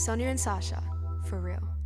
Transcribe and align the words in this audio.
Sonia 0.00 0.28
and 0.28 0.40
Sasha, 0.40 0.82
for 1.26 1.42
real. 1.42 1.79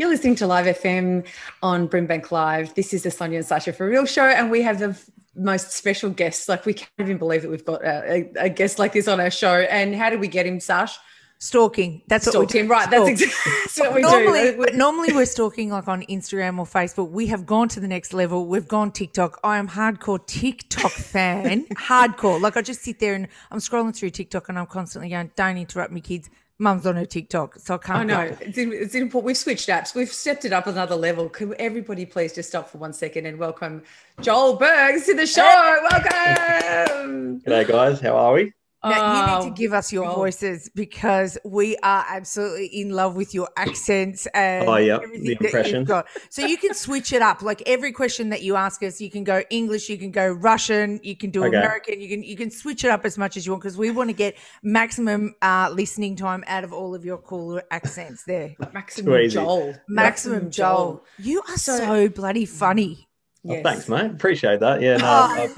You're 0.00 0.08
listening 0.08 0.36
to 0.36 0.46
Live 0.46 0.64
FM 0.64 1.26
on 1.62 1.86
Brimbank 1.86 2.30
Live. 2.30 2.72
This 2.72 2.94
is 2.94 3.02
the 3.02 3.10
Sonia 3.10 3.36
and 3.36 3.46
Sasha 3.46 3.70
for 3.70 3.86
Real 3.86 4.06
show, 4.06 4.24
and 4.24 4.50
we 4.50 4.62
have 4.62 4.78
the 4.78 4.98
most 5.36 5.72
special 5.72 6.08
guests. 6.08 6.48
Like 6.48 6.64
we 6.64 6.72
can't 6.72 6.90
even 7.00 7.18
believe 7.18 7.42
that 7.42 7.50
we've 7.50 7.66
got 7.66 7.84
a, 7.84 8.32
a, 8.36 8.48
guest 8.48 8.78
like 8.78 8.94
this 8.94 9.06
on 9.06 9.20
our 9.20 9.30
show. 9.30 9.56
And 9.56 9.94
how 9.94 10.08
did 10.08 10.18
we 10.18 10.26
get 10.26 10.46
him, 10.46 10.58
Sash? 10.58 10.96
Stalking. 11.38 12.00
That's 12.08 12.26
Stalked 12.26 12.46
what 12.46 12.54
we 12.54 12.60
him. 12.60 12.68
Right. 12.68 12.90
That's, 12.90 13.08
exactly, 13.10 13.52
that's 13.64 13.78
what 13.78 13.94
we 13.94 14.00
normally, 14.00 14.40
do. 14.52 14.56
But 14.56 14.74
normally 14.74 15.12
we're 15.12 15.26
stalking 15.26 15.68
like 15.68 15.86
on 15.86 16.00
Instagram 16.04 16.58
or 16.58 16.64
Facebook. 16.64 17.10
We 17.10 17.26
have 17.26 17.44
gone 17.44 17.68
to 17.68 17.78
the 17.78 17.88
next 17.88 18.14
level. 18.14 18.46
We've 18.46 18.66
gone 18.66 18.92
TikTok. 18.92 19.38
I 19.44 19.58
am 19.58 19.68
hardcore 19.68 20.26
TikTok 20.26 20.92
fan. 20.92 21.66
hardcore. 21.74 22.40
Like 22.40 22.56
I 22.56 22.62
just 22.62 22.80
sit 22.80 23.00
there 23.00 23.12
and 23.12 23.28
I'm 23.50 23.58
scrolling 23.58 23.94
through 23.94 24.10
TikTok 24.10 24.48
and 24.48 24.58
I'm 24.58 24.64
constantly 24.64 25.10
going, 25.10 25.30
"Don't 25.36 25.58
interrupt 25.58 25.92
me, 25.92 26.00
kids." 26.00 26.30
Mum's 26.60 26.86
on 26.86 26.96
her 26.96 27.06
TikTok, 27.06 27.56
so 27.58 27.74
I 27.74 27.78
can't. 27.78 27.98
I 27.98 28.04
know 28.04 28.36
it's, 28.40 28.58
it's 28.58 28.94
important. 28.94 29.24
We've 29.24 29.36
switched 29.36 29.68
apps. 29.70 29.94
We've 29.94 30.12
stepped 30.12 30.44
it 30.44 30.52
up 30.52 30.66
another 30.66 30.94
level. 30.94 31.28
Can 31.30 31.54
everybody 31.58 32.04
please 32.04 32.34
just 32.34 32.50
stop 32.50 32.68
for 32.68 32.76
one 32.78 32.92
second 32.92 33.24
and 33.24 33.38
welcome 33.38 33.82
Joel 34.20 34.56
Bergs 34.56 35.06
to 35.06 35.14
the 35.14 35.26
show? 35.26 35.42
Welcome. 35.90 37.40
G'day, 37.40 37.66
guys. 37.66 38.00
How 38.00 38.14
are 38.14 38.34
we? 38.34 38.52
Now, 38.82 39.14
you 39.14 39.20
need 39.20 39.44
to 39.48 39.52
oh, 39.52 39.54
give 39.54 39.72
us 39.74 39.92
your 39.92 40.10
voices 40.14 40.70
because 40.74 41.36
we 41.44 41.76
are 41.82 42.04
absolutely 42.08 42.66
in 42.66 42.90
love 42.90 43.14
with 43.14 43.34
your 43.34 43.50
accents 43.56 44.26
and 44.32 44.66
oh, 44.66 44.76
yeah, 44.76 44.98
the 44.98 45.32
impression. 45.38 45.86
So 46.30 46.46
you 46.46 46.56
can 46.56 46.72
switch 46.72 47.12
it 47.12 47.20
up. 47.20 47.42
Like 47.42 47.62
every 47.66 47.92
question 47.92 48.30
that 48.30 48.42
you 48.42 48.56
ask 48.56 48.82
us, 48.82 48.98
you 48.98 49.10
can 49.10 49.22
go 49.22 49.42
English, 49.50 49.90
you 49.90 49.98
can 49.98 50.10
go 50.10 50.30
Russian, 50.30 50.98
you 51.02 51.14
can 51.14 51.30
do 51.30 51.44
okay. 51.44 51.58
American, 51.58 52.00
you 52.00 52.08
can 52.08 52.22
you 52.22 52.36
can 52.36 52.50
switch 52.50 52.82
it 52.84 52.90
up 52.90 53.04
as 53.04 53.18
much 53.18 53.36
as 53.36 53.44
you 53.44 53.52
want 53.52 53.62
because 53.62 53.76
we 53.76 53.90
want 53.90 54.08
to 54.08 54.16
get 54.16 54.36
maximum 54.62 55.34
uh, 55.42 55.70
listening 55.74 56.16
time 56.16 56.42
out 56.46 56.64
of 56.64 56.72
all 56.72 56.94
of 56.94 57.04
your 57.04 57.18
cool 57.18 57.60
accents 57.70 58.24
there. 58.24 58.56
maximum 58.72 59.28
Joel. 59.28 59.66
Maximum, 59.66 59.84
maximum 59.88 60.50
Joel. 60.50 60.76
Joel. 60.76 61.04
You 61.18 61.42
are 61.48 61.58
so, 61.58 61.76
so 61.76 62.08
bloody 62.08 62.46
funny. 62.46 63.08
Yes. 63.42 63.60
Oh, 63.60 63.62
thanks, 63.62 63.88
mate. 63.88 64.10
Appreciate 64.10 64.60
that. 64.60 64.80
Yeah, 64.80 64.96
no, 64.96 65.06
I, 65.06 65.48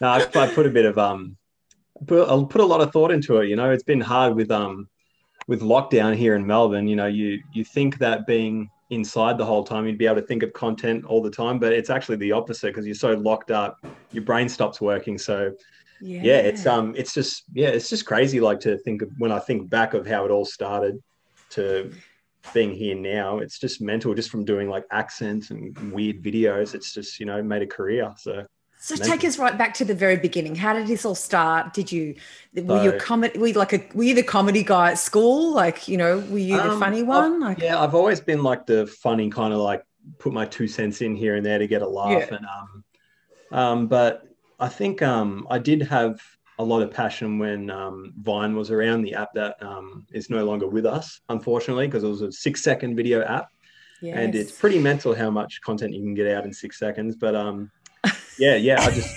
no 0.00 0.08
I, 0.08 0.44
I 0.44 0.54
put 0.54 0.66
a 0.66 0.70
bit 0.70 0.84
of 0.84 0.98
um 0.98 1.36
put, 2.04 2.28
I'll 2.28 2.46
put 2.46 2.60
a 2.60 2.66
lot 2.66 2.80
of 2.80 2.92
thought 2.92 3.10
into 3.10 3.38
it. 3.38 3.48
You 3.48 3.56
know, 3.56 3.70
it's 3.70 3.82
been 3.82 4.00
hard 4.00 4.34
with 4.34 4.50
um 4.50 4.88
with 5.46 5.60
lockdown 5.60 6.14
here 6.14 6.34
in 6.36 6.46
Melbourne. 6.46 6.88
You 6.88 6.96
know, 6.96 7.06
you 7.06 7.40
you 7.52 7.64
think 7.64 7.98
that 7.98 8.26
being 8.26 8.70
inside 8.90 9.38
the 9.38 9.44
whole 9.44 9.64
time 9.64 9.86
you'd 9.86 9.98
be 9.98 10.06
able 10.06 10.20
to 10.20 10.26
think 10.26 10.42
of 10.42 10.52
content 10.52 11.04
all 11.06 11.22
the 11.22 11.30
time, 11.30 11.58
but 11.58 11.72
it's 11.72 11.90
actually 11.90 12.16
the 12.16 12.32
opposite 12.32 12.68
because 12.68 12.86
you're 12.86 12.94
so 12.94 13.12
locked 13.14 13.50
up, 13.50 13.84
your 14.12 14.24
brain 14.24 14.48
stops 14.48 14.80
working. 14.80 15.18
So 15.18 15.52
yeah. 16.00 16.20
yeah, 16.22 16.38
it's 16.38 16.66
um 16.66 16.94
it's 16.96 17.14
just 17.14 17.44
yeah, 17.52 17.68
it's 17.68 17.88
just 17.88 18.06
crazy 18.06 18.40
like 18.40 18.60
to 18.60 18.78
think 18.78 19.02
of 19.02 19.10
when 19.18 19.32
I 19.32 19.38
think 19.38 19.70
back 19.70 19.94
of 19.94 20.06
how 20.06 20.24
it 20.24 20.30
all 20.30 20.44
started 20.44 21.02
to 21.50 21.92
being 22.52 22.72
here 22.72 22.94
now 22.94 23.38
it's 23.38 23.58
just 23.58 23.80
mental 23.80 24.14
just 24.14 24.30
from 24.30 24.44
doing 24.44 24.68
like 24.68 24.84
accents 24.90 25.50
and 25.50 25.76
weird 25.92 26.22
videos 26.22 26.74
it's 26.74 26.92
just 26.92 27.18
you 27.18 27.24
know 27.24 27.42
made 27.42 27.62
a 27.62 27.66
career 27.66 28.12
so 28.18 28.44
so 28.84 28.96
take 28.96 29.24
us 29.24 29.38
right 29.38 29.56
back 29.56 29.72
to 29.72 29.84
the 29.86 29.94
very 29.94 30.18
beginning. 30.18 30.54
How 30.54 30.74
did 30.74 30.86
this 30.86 31.06
all 31.06 31.14
start? 31.14 31.72
Did 31.72 31.90
you 31.90 32.16
were 32.54 32.82
you 32.82 32.92
a 32.92 32.98
comedy? 32.98 33.38
Were 33.38 33.46
you 33.46 33.54
like 33.54 33.72
a 33.72 33.82
were 33.94 34.04
you 34.04 34.14
the 34.14 34.22
comedy 34.22 34.62
guy 34.62 34.90
at 34.90 34.98
school? 34.98 35.54
Like 35.54 35.88
you 35.88 35.96
know, 35.96 36.18
were 36.18 36.36
you 36.36 36.58
the 36.58 36.72
um, 36.72 36.80
funny 36.80 37.02
one? 37.02 37.40
Like, 37.40 37.60
yeah, 37.60 37.80
I've 37.80 37.94
always 37.94 38.20
been 38.20 38.42
like 38.42 38.66
the 38.66 38.86
funny 38.86 39.30
kind 39.30 39.54
of 39.54 39.60
like 39.60 39.86
put 40.18 40.34
my 40.34 40.44
two 40.44 40.68
cents 40.68 41.00
in 41.00 41.16
here 41.16 41.36
and 41.36 41.46
there 41.46 41.58
to 41.58 41.66
get 41.66 41.80
a 41.80 41.88
laugh. 41.88 42.28
Yeah. 42.30 42.36
And 42.36 42.46
um, 42.46 42.84
um, 43.58 43.86
but 43.86 44.28
I 44.60 44.68
think 44.68 45.00
um, 45.00 45.46
I 45.48 45.58
did 45.58 45.80
have 45.80 46.20
a 46.58 46.62
lot 46.62 46.82
of 46.82 46.90
passion 46.90 47.38
when 47.38 47.70
um, 47.70 48.12
Vine 48.20 48.54
was 48.54 48.70
around. 48.70 49.00
The 49.00 49.14
app 49.14 49.32
that 49.32 49.56
um, 49.62 50.06
is 50.12 50.28
no 50.28 50.44
longer 50.44 50.68
with 50.68 50.84
us, 50.84 51.22
unfortunately, 51.30 51.86
because 51.86 52.04
it 52.04 52.08
was 52.08 52.20
a 52.20 52.30
six 52.30 52.62
second 52.62 52.96
video 52.96 53.22
app. 53.22 53.48
Yes. 54.02 54.18
And 54.18 54.34
it's 54.34 54.52
pretty 54.52 54.78
mental 54.78 55.14
how 55.14 55.30
much 55.30 55.62
content 55.62 55.94
you 55.94 56.02
can 56.02 56.12
get 56.12 56.30
out 56.36 56.44
in 56.44 56.52
six 56.52 56.78
seconds. 56.78 57.16
But 57.16 57.34
um, 57.34 57.70
yeah, 58.38 58.56
yeah. 58.56 58.80
I 58.80 58.90
just 58.90 59.14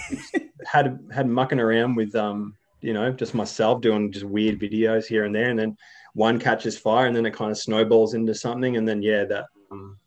had 0.66 1.00
had 1.12 1.28
mucking 1.28 1.60
around 1.60 1.96
with 1.96 2.16
um, 2.16 2.56
you 2.82 2.94
know, 2.94 3.12
just 3.12 3.34
myself 3.34 3.82
doing 3.82 4.12
just 4.12 4.26
weird 4.26 4.60
videos 4.60 5.06
here 5.06 5.26
and 5.26 5.34
there, 5.34 5.50
and 5.50 5.58
then 5.58 5.78
one 6.14 6.40
catches 6.40 6.78
fire, 6.78 7.08
and 7.08 7.16
then 7.16 7.26
it 7.26 7.34
kind 7.34 7.52
of 7.52 7.58
snowballs 7.58 8.14
into 8.14 8.34
something, 8.34 8.78
and 8.78 8.88
then 8.88 9.02
yeah, 9.02 9.26
that 9.26 9.46
um, 9.72 9.98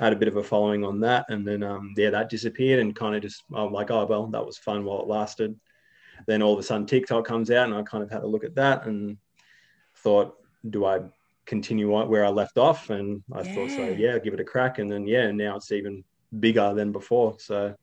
I 0.00 0.04
had 0.04 0.12
a 0.12 0.16
bit 0.16 0.28
of 0.28 0.36
a 0.36 0.42
following 0.42 0.84
on 0.84 1.00
that, 1.00 1.26
and 1.28 1.46
then 1.46 1.62
um, 1.62 1.94
yeah, 1.96 2.10
that 2.10 2.30
disappeared, 2.30 2.80
and 2.80 2.96
kind 2.96 3.14
of 3.14 3.22
just 3.22 3.44
I'm 3.54 3.72
like, 3.72 3.90
oh 3.90 4.06
well, 4.06 4.26
that 4.28 4.44
was 4.44 4.58
fun 4.58 4.84
while 4.84 5.02
it 5.02 5.08
lasted. 5.08 5.58
Then 6.26 6.42
all 6.42 6.54
of 6.54 6.58
a 6.58 6.62
sudden 6.62 6.86
TikTok 6.86 7.24
comes 7.26 7.50
out, 7.50 7.66
and 7.66 7.74
I 7.74 7.82
kind 7.82 8.02
of 8.02 8.10
had 8.10 8.22
a 8.22 8.26
look 8.26 8.44
at 8.44 8.54
that 8.54 8.86
and 8.86 9.18
thought, 9.96 10.36
do 10.70 10.84
I 10.84 11.00
continue 11.46 11.90
where 12.06 12.24
I 12.24 12.30
left 12.30 12.56
off? 12.56 12.90
And 12.90 13.22
I 13.32 13.42
yeah. 13.42 13.54
thought 13.54 13.70
so, 13.70 13.88
yeah, 13.88 14.18
give 14.18 14.34
it 14.34 14.40
a 14.40 14.44
crack, 14.44 14.78
and 14.78 14.90
then 14.90 15.06
yeah, 15.06 15.30
now 15.30 15.56
it's 15.56 15.72
even 15.72 16.04
bigger 16.40 16.72
than 16.74 16.92
before. 16.92 17.36
So 17.38 17.74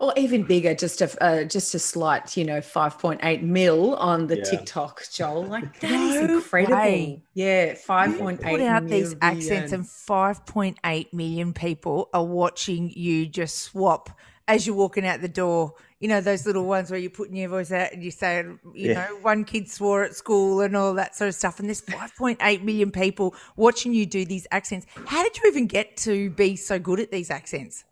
or 0.00 0.14
even 0.16 0.44
bigger, 0.44 0.74
just 0.74 1.02
a 1.02 1.22
uh, 1.22 1.44
just 1.44 1.74
a 1.74 1.78
slight, 1.78 2.34
you 2.34 2.44
know, 2.44 2.62
five 2.62 2.98
point 2.98 3.20
eight 3.22 3.42
mil 3.42 3.94
on 3.96 4.26
the 4.26 4.38
yeah. 4.38 4.44
TikTok, 4.44 5.04
Joel. 5.12 5.44
Like 5.44 5.78
that 5.80 5.90
no 5.90 6.06
is 6.06 6.30
incredible. 6.30 6.76
Way. 6.76 7.22
Yeah, 7.34 7.74
five 7.74 8.18
point 8.18 8.40
eight. 8.42 8.58
Put 8.58 8.62
out 8.62 8.88
these 8.88 9.14
accents, 9.20 9.72
and 9.72 9.86
five 9.86 10.44
point 10.46 10.78
eight 10.86 11.12
million 11.12 11.52
people 11.52 12.08
are 12.14 12.24
watching 12.24 12.90
you 12.90 13.26
just 13.26 13.58
swap 13.58 14.10
as 14.48 14.66
you're 14.66 14.74
walking 14.74 15.06
out 15.06 15.20
the 15.20 15.28
door. 15.28 15.74
You 15.98 16.08
know 16.08 16.22
those 16.22 16.46
little 16.46 16.64
ones 16.64 16.90
where 16.90 16.98
you're 16.98 17.10
putting 17.10 17.36
your 17.36 17.50
voice 17.50 17.70
out 17.70 17.92
and 17.92 18.02
you 18.02 18.10
say, 18.10 18.42
you 18.42 18.58
yeah. 18.72 18.94
know, 18.94 19.16
one 19.20 19.44
kid 19.44 19.70
swore 19.70 20.02
at 20.02 20.16
school 20.16 20.62
and 20.62 20.74
all 20.74 20.94
that 20.94 21.14
sort 21.14 21.28
of 21.28 21.34
stuff. 21.34 21.60
And 21.60 21.68
there's 21.68 21.82
5.8 21.82 22.62
million 22.62 22.90
people 22.90 23.34
watching 23.56 23.92
you 23.92 24.06
do 24.06 24.24
these 24.24 24.46
accents. 24.50 24.86
How 25.06 25.22
did 25.22 25.36
you 25.36 25.42
even 25.46 25.66
get 25.66 25.98
to 25.98 26.30
be 26.30 26.56
so 26.56 26.78
good 26.78 27.00
at 27.00 27.10
these 27.10 27.30
accents? 27.30 27.84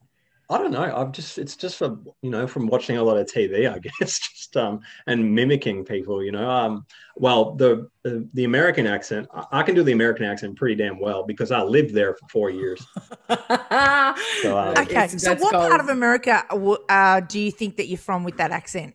I 0.50 0.56
don't 0.56 0.70
know. 0.70 0.82
I've 0.96 1.12
just 1.12 1.36
it's 1.36 1.56
just 1.56 1.76
from 1.76 2.06
you 2.22 2.30
know 2.30 2.46
from 2.46 2.68
watching 2.68 2.96
a 2.96 3.02
lot 3.02 3.18
of 3.18 3.26
TV, 3.26 3.70
I 3.70 3.78
guess, 4.00 4.18
just 4.18 4.56
um 4.56 4.80
and 5.06 5.34
mimicking 5.34 5.84
people. 5.84 6.22
You 6.22 6.32
know, 6.32 6.48
um, 6.48 6.86
well 7.16 7.54
the 7.54 7.88
the, 8.02 8.26
the 8.32 8.44
American 8.44 8.86
accent, 8.86 9.28
I, 9.52 9.62
can 9.62 9.74
do 9.74 9.82
the 9.82 9.92
American 9.92 10.24
accent 10.24 10.56
pretty 10.56 10.74
damn 10.74 10.98
well 10.98 11.24
because 11.24 11.50
I 11.50 11.62
lived 11.62 11.94
there 11.94 12.14
for 12.14 12.28
four 12.30 12.50
years. 12.50 12.86
so, 13.28 14.58
um, 14.58 14.74
okay, 14.78 15.08
so 15.08 15.34
what 15.34 15.52
called, 15.52 15.68
part 15.68 15.80
of 15.80 15.90
America 15.90 16.44
uh, 16.88 17.20
do 17.20 17.38
you 17.38 17.50
think 17.50 17.76
that 17.76 17.88
you're 17.88 17.98
from 17.98 18.24
with 18.24 18.38
that 18.38 18.50
accent? 18.50 18.94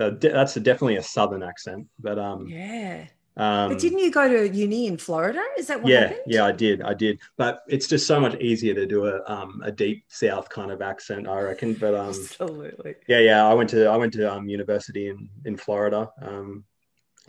Uh, 0.00 0.10
de- 0.10 0.30
that's 0.30 0.56
a, 0.56 0.60
definitely 0.60 0.96
a 0.96 1.02
Southern 1.02 1.42
accent, 1.42 1.86
but 1.98 2.18
um, 2.18 2.46
yeah. 2.46 3.06
Um, 3.38 3.68
but 3.68 3.78
didn't 3.78 3.98
you 3.98 4.10
go 4.10 4.28
to 4.28 4.48
uni 4.48 4.86
in 4.86 4.96
Florida? 4.96 5.42
Is 5.58 5.66
that 5.66 5.82
what 5.82 5.92
yeah, 5.92 6.00
happened? 6.00 6.20
Yeah, 6.26 6.46
I 6.46 6.52
did. 6.52 6.80
I 6.80 6.94
did. 6.94 7.18
But 7.36 7.62
it's 7.68 7.86
just 7.86 8.06
so 8.06 8.18
much 8.18 8.34
easier 8.40 8.72
to 8.74 8.86
do 8.86 9.06
a 9.06 9.22
um, 9.30 9.60
a 9.62 9.70
deep 9.70 10.04
South 10.08 10.48
kind 10.48 10.70
of 10.70 10.80
accent, 10.80 11.28
I 11.28 11.40
reckon. 11.42 11.74
But 11.74 11.94
um, 11.94 12.08
absolutely. 12.08 12.94
Yeah, 13.06 13.18
yeah. 13.18 13.46
I 13.46 13.52
went 13.52 13.68
to 13.70 13.86
I 13.86 13.96
went 13.96 14.14
to 14.14 14.32
um, 14.32 14.48
university 14.48 15.08
in 15.08 15.28
in 15.44 15.56
Florida, 15.58 16.10
um, 16.22 16.64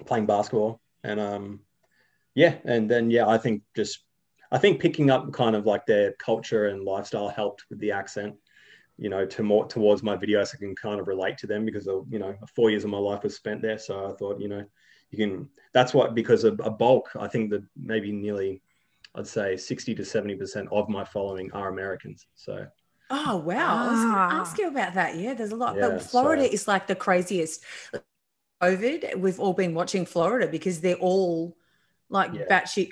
playing 0.05 0.27
basketball, 0.27 0.79
and 1.03 1.19
um, 1.19 1.59
yeah, 2.35 2.55
and 2.63 2.89
then 2.89 3.11
yeah, 3.11 3.27
I 3.27 3.37
think 3.37 3.63
just 3.75 3.99
I 4.49 4.57
think 4.59 4.79
picking 4.79 5.09
up 5.09 5.33
kind 5.33 5.57
of 5.57 5.65
like 5.65 5.85
their 5.85 6.13
culture 6.13 6.67
and 6.67 6.85
lifestyle 6.85 7.27
helped 7.27 7.65
with 7.69 7.79
the 7.79 7.91
accent. 7.91 8.35
You 8.97 9.09
know, 9.09 9.25
to 9.25 9.43
more 9.43 9.67
towards 9.67 10.03
my 10.03 10.15
videos, 10.15 10.55
I 10.55 10.57
can 10.57 10.73
kind 10.73 11.01
of 11.01 11.07
relate 11.07 11.37
to 11.39 11.47
them 11.47 11.65
because 11.65 11.87
of, 11.87 12.05
you 12.09 12.17
know 12.17 12.33
four 12.55 12.69
years 12.69 12.85
of 12.85 12.91
my 12.91 12.97
life 12.97 13.23
was 13.23 13.35
spent 13.35 13.61
there. 13.61 13.77
So 13.77 14.09
I 14.09 14.13
thought, 14.15 14.39
you 14.39 14.47
know, 14.47 14.63
you 15.11 15.17
can 15.17 15.49
that's 15.73 15.93
what 15.93 16.15
because 16.15 16.43
a, 16.43 16.53
a 16.53 16.69
bulk 16.69 17.09
i 17.19 17.27
think 17.27 17.49
that 17.49 17.63
maybe 17.75 18.11
nearly 18.11 18.61
i'd 19.15 19.27
say 19.27 19.55
60 19.55 19.95
to 19.95 20.05
70 20.05 20.35
percent 20.35 20.67
of 20.71 20.89
my 20.89 21.03
following 21.03 21.51
are 21.53 21.69
americans 21.69 22.27
so 22.35 22.65
oh 23.09 23.37
wow 23.37 23.55
ah. 23.57 23.87
i 23.87 23.91
was 23.91 24.01
going 24.01 24.13
to 24.13 24.35
ask 24.35 24.57
you 24.57 24.67
about 24.67 24.93
that 24.95 25.15
yeah 25.15 25.33
there's 25.33 25.51
a 25.51 25.55
lot 25.55 25.75
yeah, 25.75 25.89
but 25.89 26.01
florida 26.01 26.45
so, 26.45 26.51
is 26.51 26.67
like 26.67 26.87
the 26.87 26.95
craziest 26.95 27.63
covid 28.61 29.17
we've 29.17 29.39
all 29.39 29.53
been 29.53 29.73
watching 29.73 30.05
florida 30.05 30.47
because 30.47 30.81
they're 30.81 30.95
all 30.95 31.55
like 32.09 32.33
yeah. 32.33 32.43
batshit 32.49 32.91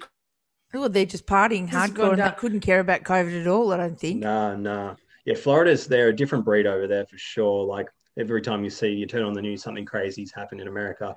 well, 0.73 0.89
they're 0.89 1.05
just 1.05 1.25
partying 1.25 1.69
hardcore 1.69 2.13
and 2.13 2.21
they 2.21 2.31
couldn't 2.37 2.59
care 2.59 2.81
about 2.81 3.03
COVID 3.03 3.39
at 3.39 3.47
all, 3.47 3.71
I 3.71 3.77
don't 3.77 3.97
think. 3.97 4.19
No, 4.19 4.57
no. 4.57 4.97
Yeah, 5.23 5.35
Florida's 5.35 5.87
they're 5.87 6.09
a 6.09 6.15
different 6.15 6.43
breed 6.43 6.67
over 6.67 6.85
there 6.85 7.05
for 7.05 7.17
sure. 7.17 7.63
Like 7.63 7.87
every 8.19 8.41
time 8.41 8.63
you 8.63 8.69
see 8.69 8.89
you 8.89 9.05
turn 9.05 9.23
on 9.23 9.33
the 9.33 9.41
news, 9.41 9.63
something 9.63 9.85
crazy's 9.85 10.33
happened 10.33 10.59
in 10.59 10.67
America 10.67 11.15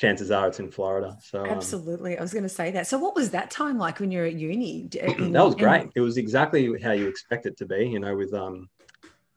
chances 0.00 0.30
are 0.30 0.48
it's 0.48 0.58
in 0.60 0.70
Florida. 0.70 1.14
So 1.22 1.42
um, 1.42 1.50
absolutely, 1.50 2.16
um, 2.16 2.20
I 2.20 2.22
was 2.22 2.32
going 2.32 2.44
to 2.44 2.48
say 2.48 2.70
that. 2.70 2.86
So 2.86 2.98
what 2.98 3.14
was 3.14 3.30
that 3.30 3.50
time 3.50 3.76
like 3.76 4.00
when 4.00 4.10
you're 4.10 4.24
at 4.24 4.32
uni? 4.32 4.88
In, 5.02 5.32
that 5.32 5.44
was 5.44 5.54
great. 5.54 5.90
It 5.94 6.00
was 6.00 6.16
exactly 6.16 6.80
how 6.80 6.92
you 6.92 7.06
expect 7.06 7.44
it 7.44 7.58
to 7.58 7.66
be. 7.66 7.86
You 7.86 8.00
know, 8.00 8.16
with 8.16 8.32
um, 8.32 8.70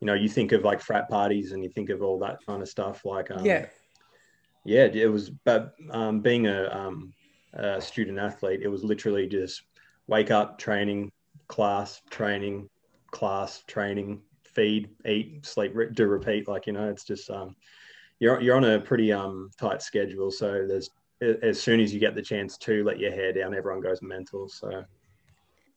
you 0.00 0.06
know, 0.06 0.14
you 0.14 0.28
think 0.28 0.52
of 0.52 0.64
like 0.64 0.80
frat 0.80 1.10
parties 1.10 1.52
and 1.52 1.62
you 1.62 1.68
think 1.68 1.90
of 1.90 2.02
all 2.02 2.18
that 2.20 2.38
kind 2.46 2.62
of 2.62 2.68
stuff. 2.68 3.04
Like 3.04 3.30
um, 3.30 3.44
yeah, 3.44 3.66
yeah, 4.64 4.84
it 4.86 5.12
was. 5.12 5.28
But 5.28 5.74
um, 5.90 6.20
being 6.20 6.46
a, 6.46 6.68
um, 6.70 7.12
a 7.52 7.78
student 7.80 8.18
athlete, 8.18 8.60
it 8.62 8.68
was 8.68 8.82
literally 8.82 9.26
just 9.26 9.62
wake 10.06 10.30
up, 10.30 10.58
training, 10.58 11.12
class, 11.46 12.00
training, 12.08 12.70
class, 13.10 13.62
training, 13.66 14.22
feed, 14.44 14.88
eat, 15.04 15.44
sleep, 15.44 15.74
do 15.92 16.06
repeat. 16.06 16.48
Like 16.48 16.66
you 16.66 16.72
know, 16.72 16.88
it's 16.88 17.04
just 17.04 17.28
um 17.28 17.54
you're 18.20 18.40
you're 18.40 18.56
on 18.56 18.64
a 18.64 18.80
pretty 18.80 19.12
um 19.12 19.50
tight 19.58 19.82
schedule, 19.82 20.30
so 20.30 20.66
there's 20.66 20.90
as 21.42 21.60
soon 21.62 21.80
as 21.80 21.92
you 21.94 22.00
get 22.00 22.14
the 22.14 22.22
chance 22.22 22.58
to 22.58 22.84
let 22.84 22.98
your 22.98 23.10
hair 23.12 23.32
down, 23.32 23.54
everyone 23.54 23.80
goes 23.80 24.02
mental. 24.02 24.48
So 24.48 24.84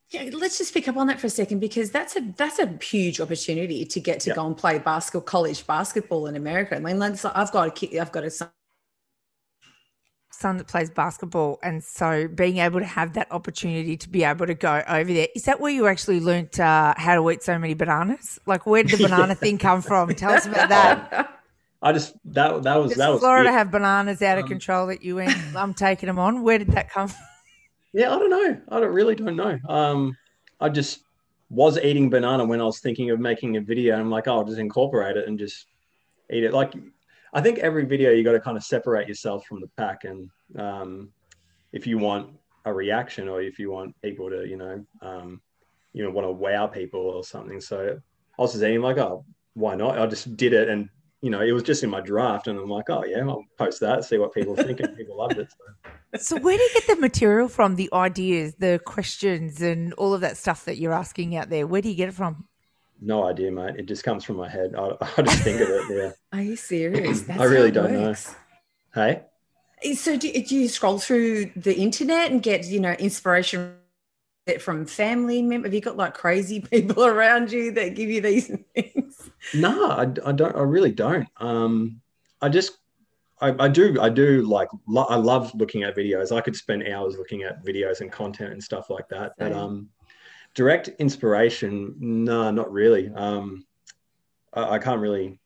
Yeah, 0.10 0.30
let's 0.34 0.58
just 0.58 0.74
pick 0.74 0.88
up 0.88 0.96
on 0.96 1.08
that 1.08 1.20
for 1.20 1.28
a 1.28 1.30
second 1.30 1.60
because 1.60 1.92
that's 1.92 2.16
a 2.16 2.22
that's 2.38 2.60
a 2.60 2.78
huge 2.82 3.20
opportunity 3.20 3.86
to 3.86 4.00
get 4.00 4.22
to 4.22 4.30
Yeah. 4.30 4.36
go 4.36 4.48
and 4.48 4.56
play 4.58 4.80
basketball, 4.80 5.22
college 5.22 5.68
basketball 5.68 6.28
in 6.28 6.36
America. 6.36 6.76
I 6.76 6.80
mean, 6.80 6.98
like, 7.00 7.18
so 7.18 7.32
I've 7.36 7.52
got 7.52 7.68
a 7.68 7.72
kid, 7.72 7.98
I've 7.98 8.12
got 8.12 8.24
a 8.24 8.30
son. 8.32 8.50
son 10.32 10.58
that 10.58 10.68
plays 10.68 10.90
basketball, 10.92 11.58
and 11.64 11.84
so 11.84 12.28
being 12.28 12.58
able 12.60 12.80
to 12.80 12.86
have 12.86 13.14
that 13.14 13.32
opportunity 13.32 13.98
to 13.98 14.08
be 14.10 14.24
able 14.24 14.46
to 14.46 14.54
go 14.54 14.84
over 14.88 15.12
there 15.12 15.28
is 15.36 15.46
that 15.46 15.60
where 15.60 15.72
you 15.72 15.88
actually 15.88 16.20
learnt 16.20 16.60
uh, 16.60 16.94
how 16.98 17.16
to 17.16 17.32
eat 17.32 17.42
so 17.44 17.58
many 17.58 17.74
bananas? 17.74 18.40
Like, 18.46 18.66
where 18.66 18.84
did 18.84 18.92
the 18.92 18.98
banana 19.00 19.36
thing 19.36 19.58
come 19.58 19.82
from? 19.82 20.14
Tell 20.16 20.34
us 20.34 20.46
about 20.46 20.70
that. 20.70 21.34
I 21.82 21.92
just 21.94 22.14
that 22.26 22.64
that 22.64 22.76
was 22.76 22.92
Does 22.92 22.98
that 22.98 23.10
was 23.12 23.20
Florida 23.20 23.52
have 23.52 23.72
bananas 23.72 24.22
out 24.22 24.38
of 24.38 24.44
Um, 24.44 24.50
control 24.50 24.88
that 24.88 25.04
you 25.04 25.16
went? 25.16 25.36
I'm 25.56 25.74
taking 25.74 26.08
them 26.08 26.20
on. 26.20 26.42
Where 26.42 26.58
did 26.58 26.72
that 26.72 26.90
come 26.90 27.08
from? 27.08 27.24
Yeah, 27.94 28.14
I 28.14 28.20
don't 28.20 28.30
know. 28.30 28.62
I 28.70 28.80
don't 28.80 28.94
really 28.94 29.16
don't 29.16 29.36
know. 29.36 29.58
Um, 29.68 30.18
I 30.60 30.70
just 30.70 31.04
was 31.50 31.78
eating 31.78 32.10
banana 32.10 32.44
when 32.46 32.60
I 32.60 32.66
was 32.66 32.80
thinking 32.80 33.10
of 33.12 33.20
making 33.20 33.58
a 33.58 33.62
video. 33.62 33.98
I'm 33.98 34.10
like, 34.10 34.28
oh, 34.28 34.38
I'll 34.38 34.44
just 34.44 34.60
incorporate 34.60 35.18
it 35.18 35.28
and 35.28 35.40
just 35.40 35.66
eat 36.32 36.44
it. 36.44 36.54
Like, 36.54 36.74
I 37.34 37.42
think 37.42 37.60
every 37.60 37.86
video 37.86 38.12
you 38.12 38.24
got 38.24 38.34
to 38.34 38.40
kind 38.40 38.58
of 38.58 38.64
separate 38.64 39.08
yourself 39.08 39.46
from 39.46 39.62
the 39.62 39.68
pack, 39.78 40.04
and 40.04 40.30
um, 40.58 41.10
if 41.72 41.88
you 41.88 41.98
want 41.98 42.32
a 42.66 42.74
reaction 42.74 43.30
or 43.30 43.42
if 43.42 43.60
you 43.60 43.72
want 43.72 43.96
people 44.02 44.30
to, 44.30 44.46
you 44.46 44.58
know, 44.58 44.86
um, 45.02 45.42
you 45.94 46.04
know, 46.04 46.10
want 46.10 46.28
to 46.28 46.32
wow 46.32 46.68
people 46.68 47.00
or 47.00 47.24
something. 47.24 47.62
So 47.62 48.00
I 48.38 48.42
was 48.42 48.52
just 48.52 48.64
eating 48.64 48.82
like, 48.82 48.98
oh, 48.98 49.24
why 49.54 49.76
not? 49.76 49.98
I 49.98 50.06
just 50.08 50.36
did 50.36 50.54
it, 50.54 50.70
and 50.70 50.90
you 51.28 51.32
know, 51.32 51.42
it 51.42 51.52
was 51.52 51.64
just 51.64 51.84
in 51.84 51.90
my 51.90 52.00
draft, 52.00 52.48
and 52.48 52.58
I'm 52.58 52.70
like, 52.70 52.90
oh 52.90 53.04
yeah, 53.04 53.20
I'll 53.20 53.44
post 53.58 53.82
that, 53.82 54.06
see 54.06 54.18
what 54.18 54.34
people 54.34 54.56
think, 54.56 54.80
and 54.80 54.96
people 54.96 55.18
loved 55.18 55.38
it. 55.38 55.50
So. 55.52 55.92
So, 56.20 56.40
where 56.40 56.56
do 56.56 56.64
you 56.64 56.70
get 56.74 56.88
the 56.88 56.96
material 56.96 57.50
from? 57.50 57.76
The 57.76 57.90
ideas, 57.92 58.56
the 58.58 58.80
questions, 58.86 59.62
and 59.62 59.94
all 59.96 60.14
of 60.14 60.22
that 60.22 60.38
stuff 60.38 60.64
that 60.64 60.78
you're 60.78 60.94
asking 60.94 61.36
out 61.36 61.50
there. 61.50 61.68
Where 61.68 61.82
do 61.82 61.90
you 61.90 61.96
get 61.96 62.08
it 62.08 62.14
from? 62.14 62.48
No 63.02 63.26
idea, 63.26 63.52
mate. 63.52 63.76
It 63.76 63.88
just 63.88 64.06
comes 64.06 64.24
from 64.24 64.38
my 64.38 64.48
head. 64.48 64.74
I, 64.74 64.96
I 65.18 65.22
just 65.22 65.44
think 65.44 65.60
of 65.60 65.68
it. 65.68 65.84
Yeah. 65.90 66.12
Are 66.40 66.42
you 66.42 66.56
serious? 66.56 67.22
That's 67.28 67.42
I 67.42 67.44
really 67.44 67.72
don't 67.72 67.92
know. 67.92 68.16
Hey. 68.96 69.24
Eh, 69.84 69.96
so 69.96 70.18
do, 70.18 70.32
do 70.32 70.56
you 70.56 70.70
scroll 70.70 70.98
through 70.98 71.52
the 71.58 71.78
internet 71.78 72.32
and 72.32 72.42
get 72.42 72.66
you 72.68 72.80
know 72.80 72.94
inspiration 72.94 73.76
from 74.62 74.86
family 74.86 75.42
members? 75.42 75.68
Have 75.68 75.74
you 75.74 75.82
got 75.82 75.98
like 75.98 76.14
crazy 76.14 76.62
people 76.62 77.06
around 77.06 77.52
you 77.52 77.74
that 77.74 77.96
give 77.96 78.10
you 78.10 78.22
these 78.22 78.48
things? 78.74 79.07
No, 79.54 79.90
I, 79.90 80.04
I 80.26 80.32
don't. 80.32 80.56
I 80.56 80.62
really 80.62 80.92
don't. 80.92 81.28
Um, 81.38 82.02
I 82.42 82.50
just, 82.50 82.78
I, 83.42 83.54
I 83.60 83.68
do, 83.68 84.00
I 84.02 84.10
do 84.10 84.42
like, 84.44 84.70
lo- 84.88 85.08
I 85.10 85.16
love 85.16 85.54
looking 85.56 85.84
at 85.84 85.96
videos. 85.96 86.36
I 86.36 86.42
could 86.42 86.56
spend 86.56 86.88
hours 86.88 87.18
looking 87.18 87.44
at 87.44 87.64
videos 87.64 88.02
and 88.02 88.12
content 88.12 88.52
and 88.52 88.64
stuff 88.64 88.90
like 88.90 89.08
that. 89.10 89.34
But 89.38 89.52
um, 89.60 89.90
direct 90.54 90.90
inspiration, 91.00 91.96
no, 92.00 92.52
not 92.52 92.72
really. 92.72 93.10
Um, 93.16 93.66
I, 94.54 94.76
I 94.76 94.80
can't 94.80 95.02
really. 95.02 95.40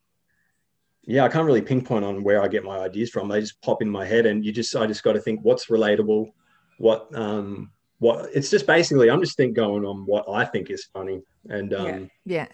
Yeah, 1.04 1.26
I 1.26 1.30
can't 1.30 1.46
really 1.46 1.62
pinpoint 1.64 2.06
on 2.06 2.24
where 2.24 2.44
I 2.44 2.48
get 2.48 2.64
my 2.64 2.78
ideas 2.80 3.10
from. 3.10 3.28
They 3.28 3.42
just 3.42 3.60
pop 3.62 3.82
in 3.82 3.90
my 3.90 4.06
head, 4.06 4.26
and 4.28 4.46
you 4.46 4.52
just, 4.52 4.76
I 4.76 4.86
just 4.86 5.04
got 5.04 5.14
to 5.14 5.20
think 5.20 5.40
what's 5.42 5.66
relatable, 5.66 6.32
what, 6.78 7.10
um, 7.16 7.72
what. 7.98 8.30
It's 8.34 8.52
just 8.52 8.68
basically, 8.68 9.10
I'm 9.10 9.20
just 9.20 9.36
think 9.36 9.56
going 9.56 9.84
on 9.84 10.06
what 10.06 10.26
I 10.30 10.46
think 10.46 10.70
is 10.70 10.86
funny, 10.94 11.22
and 11.50 11.74
um, 11.74 11.86
Yeah. 11.88 12.00
Yeah. 12.26 12.48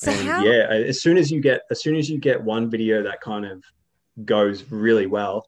So, 0.00 0.12
and 0.12 0.20
how? 0.20 0.44
yeah, 0.44 0.66
as 0.70 1.02
soon 1.02 1.16
as 1.16 1.30
you 1.30 1.40
get 1.40 1.62
as 1.70 1.82
soon 1.82 1.96
as 1.96 2.08
you 2.08 2.18
get 2.18 2.40
one 2.42 2.70
video 2.70 3.02
that 3.02 3.20
kind 3.20 3.44
of 3.44 3.62
goes 4.24 4.70
really 4.70 5.06
well, 5.06 5.44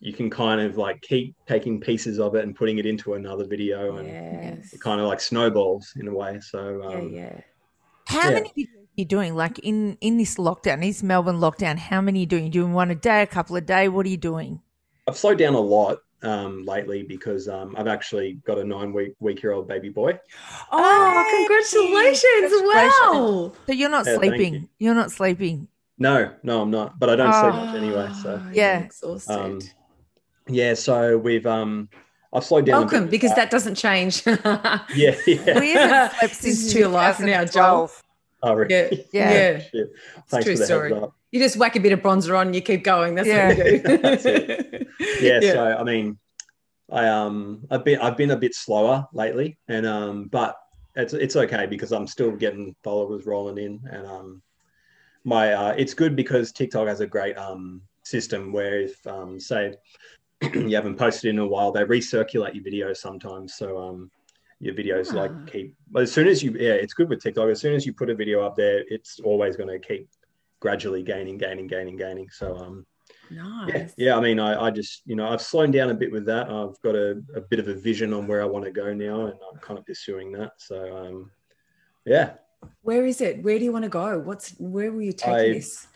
you 0.00 0.12
can 0.12 0.28
kind 0.30 0.60
of 0.60 0.76
like 0.76 1.00
keep 1.02 1.34
taking 1.48 1.80
pieces 1.80 2.20
of 2.20 2.34
it 2.34 2.44
and 2.44 2.54
putting 2.54 2.78
it 2.78 2.86
into 2.86 3.14
another 3.14 3.46
video, 3.46 3.96
and 3.96 4.08
Yes. 4.08 4.72
it 4.72 4.80
kind 4.80 5.00
of 5.00 5.06
like 5.06 5.20
snowballs 5.20 5.92
in 5.96 6.08
a 6.08 6.14
way. 6.14 6.38
So 6.40 6.82
Yeah, 6.82 6.98
um, 6.98 7.08
yeah. 7.12 7.40
How 8.06 8.28
Yeah. 8.28 8.34
many 8.34 8.50
videos 8.50 8.84
are 8.84 8.96
you 8.96 9.04
doing? 9.06 9.34
Like 9.34 9.58
in 9.60 9.96
in 10.00 10.18
this 10.18 10.36
lockdown, 10.36 10.80
this 10.82 11.02
Melbourne 11.02 11.40
lockdown, 11.40 11.78
how 11.78 12.00
many 12.00 12.20
are 12.20 12.22
you 12.22 12.26
doing? 12.26 12.44
You 12.44 12.50
doing 12.50 12.72
one 12.74 12.90
a 12.90 12.94
day, 12.94 13.22
a 13.22 13.26
couple 13.26 13.56
a 13.56 13.60
day? 13.60 13.88
What 13.88 14.06
are 14.06 14.10
you 14.10 14.16
doing? 14.18 14.60
I've 15.06 15.16
slowed 15.16 15.38
down 15.38 15.54
a 15.54 15.60
lot 15.60 15.98
um, 16.24 16.64
lately 16.64 17.02
because 17.02 17.48
um, 17.48 17.74
I've 17.76 17.86
actually 17.86 18.34
got 18.46 18.58
a 18.58 18.64
nine 18.64 18.92
week 18.92 19.14
week 19.20 19.42
year 19.42 19.52
old 19.52 19.68
baby 19.68 19.88
boy. 19.88 20.18
Oh, 20.72 21.24
Hey, 21.30 21.36
congratulations! 21.46 22.22
congratulations. 22.52 22.62
Wow. 23.02 23.52
So 23.66 23.72
you're 23.72 23.90
not 23.90 24.06
Yeah, 24.06 24.16
sleeping. 24.16 24.54
you. 24.54 24.68
You're 24.78 24.94
not 24.94 25.10
sleeping. 25.12 25.68
No, 25.98 26.32
no, 26.42 26.62
I'm 26.62 26.70
not, 26.70 26.98
but 26.98 27.08
I 27.10 27.16
don't 27.16 27.32
sleep 27.32 27.54
Oh. 27.54 27.64
much 27.66 27.74
anyway. 27.74 28.10
So 28.22 28.42
Yeah. 28.52 28.80
exhausted. 28.80 29.32
Um, 29.32 29.60
yeah, 30.48 30.74
so 30.74 31.16
we've 31.18 31.46
um, 31.46 31.88
I've 32.32 32.44
slowed 32.44 32.66
down. 32.66 32.82
a 32.82 32.86
bit 32.86 32.92
Welcome, 32.92 33.08
because 33.10 33.30
that. 33.30 33.36
that 33.36 33.50
doesn't 33.50 33.76
change. 33.76 34.26
yeah, 34.26 34.82
yeah. 35.26 35.60
We 35.60 35.70
haven't 35.70 36.10
slept 36.18 36.20
This 36.20 36.38
since 36.38 36.58
is 36.66 36.74
your 36.74 36.88
life 36.88 37.20
now, 37.20 37.44
Joel. 37.44 37.90
Oh, 38.42 38.54
really? 38.54 38.70
Yeah, 38.70 38.96
Yeah. 39.12 39.50
yeah. 39.52 39.58
Shit. 39.60 39.92
Thanks 40.28 40.44
true 40.44 40.54
for 40.54 40.58
the 40.58 40.66
story. 40.66 40.90
heads 40.92 41.02
up. 41.04 41.14
You 41.30 41.40
just 41.40 41.56
whack 41.56 41.74
a 41.76 41.80
bit 41.80 41.92
of 41.92 42.00
bronzer 42.00 42.38
on, 42.38 42.52
you 42.54 42.60
keep 42.60 42.84
going. 42.84 43.14
That's 43.14 43.28
Yeah. 43.28 43.48
what 43.48 43.58
you 43.58 43.82
do. 43.82 44.73
That's 45.20 45.44
yeah, 45.44 45.52
so 45.52 45.76
I 45.78 45.82
mean, 45.84 46.18
I 46.90 47.08
um 47.08 47.66
I've 47.70 47.84
been 47.84 48.00
I've 48.00 48.16
been 48.16 48.30
a 48.32 48.36
bit 48.36 48.54
slower 48.54 49.06
lately, 49.12 49.58
and 49.68 49.86
um 49.86 50.24
but 50.28 50.56
it's 50.96 51.12
it's 51.12 51.36
okay 51.36 51.66
because 51.66 51.92
I'm 51.92 52.06
still 52.06 52.32
getting 52.32 52.74
followers 52.82 53.26
rolling 53.26 53.58
in, 53.58 53.80
and 53.90 54.06
um 54.06 54.42
my 55.24 55.52
uh, 55.52 55.74
it's 55.76 55.94
good 55.94 56.14
because 56.16 56.52
TikTok 56.52 56.86
has 56.86 57.00
a 57.00 57.06
great 57.06 57.36
um 57.38 57.82
system 58.02 58.52
where 58.52 58.80
if 58.82 59.06
um 59.06 59.40
say 59.40 59.74
you 60.54 60.74
haven't 60.74 60.96
posted 60.98 61.30
in 61.30 61.38
a 61.38 61.46
while, 61.46 61.72
they 61.72 61.84
recirculate 61.84 62.54
your 62.54 62.64
videos 62.64 62.98
sometimes, 62.98 63.54
so 63.54 63.78
um 63.78 64.10
your 64.60 64.74
videos 64.74 65.12
Ah. 65.12 65.22
like 65.22 65.52
keep 65.52 65.74
but 65.90 66.04
as 66.04 66.12
soon 66.12 66.28
as 66.28 66.42
you 66.42 66.52
yeah 66.52 66.72
it's 66.74 66.94
good 66.94 67.08
with 67.08 67.22
TikTok. 67.22 67.48
As 67.48 67.60
soon 67.60 67.74
as 67.74 67.84
you 67.86 67.92
put 67.92 68.10
a 68.10 68.14
video 68.14 68.42
up 68.42 68.56
there, 68.56 68.84
it's 68.88 69.20
always 69.20 69.56
going 69.56 69.68
to 69.68 69.78
keep 69.78 70.08
gradually 70.60 71.02
gaining 71.02 71.38
gaining 71.38 71.66
gaining 71.66 71.96
gaining. 71.96 72.28
So 72.30 72.56
um 72.56 72.74
yeah, 72.76 72.93
nice. 73.34 73.94
yeah. 73.96 74.16
I 74.16 74.20
mean, 74.20 74.38
I, 74.38 74.66
I 74.66 74.70
just, 74.70 75.02
you 75.06 75.16
know, 75.16 75.28
I've 75.28 75.42
slowed 75.42 75.72
down 75.72 75.90
a 75.90 75.94
bit 75.94 76.10
with 76.12 76.26
that. 76.26 76.48
I've 76.48 76.80
got 76.82 76.94
a, 76.94 77.22
a 77.34 77.40
bit 77.40 77.58
of 77.58 77.68
a 77.68 77.74
vision 77.74 78.12
on 78.12 78.26
where 78.26 78.42
I 78.42 78.44
want 78.44 78.64
to 78.64 78.70
go 78.70 78.92
now, 78.92 79.26
and 79.26 79.34
I'm 79.52 79.58
kind 79.60 79.78
of 79.78 79.86
pursuing 79.86 80.32
that. 80.32 80.52
So, 80.58 80.96
um, 80.96 81.30
yeah. 82.04 82.34
Where 82.82 83.04
is 83.04 83.20
it? 83.20 83.42
Where 83.42 83.58
do 83.58 83.64
you 83.64 83.72
want 83.72 83.84
to 83.84 83.90
go? 83.90 84.18
What's 84.18 84.50
where 84.58 84.90
will 84.92 85.02
you 85.02 85.12
take 85.12 85.34
I- 85.34 85.48
this? 85.54 85.86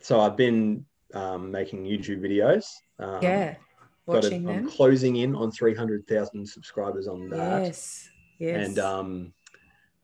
So 0.00 0.20
I've 0.20 0.36
been 0.36 0.84
um, 1.14 1.50
making 1.50 1.84
YouTube 1.84 2.20
videos. 2.20 2.66
Um, 2.98 3.20
Yeah. 3.22 3.56
got 4.06 4.24
a, 4.24 4.28
Watching 4.28 4.48
I'm 4.48 4.70
closing 4.70 5.16
in 5.16 5.34
on 5.34 5.50
300,000 5.50 6.46
subscribers 6.46 7.08
on 7.08 7.28
that. 7.30 7.64
Yes. 7.64 8.08
Yes. 8.38 8.68
And 8.68 8.78
um, 8.78 9.32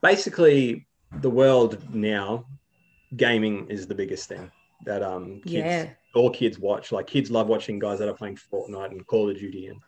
basically, 0.00 0.87
the 1.20 1.31
world 1.31 1.78
now, 1.94 2.46
gaming 3.16 3.68
is 3.68 3.87
the 3.87 3.94
biggest 3.94 4.28
thing 4.28 4.50
that 4.85 5.02
um, 5.02 5.40
kids, 5.42 5.52
yeah. 5.52 5.90
All 6.14 6.31
kids 6.31 6.59
watch. 6.59 6.92
Like 6.92 7.07
kids 7.07 7.31
love 7.31 7.46
watching 7.48 7.79
guys 7.79 7.98
that 7.98 8.09
are 8.09 8.14
playing 8.14 8.37
Fortnite 8.53 8.90
and 8.90 9.07
Call 9.07 9.31
of 9.31 9.38
Duty 9.38 9.66
and 9.68 9.81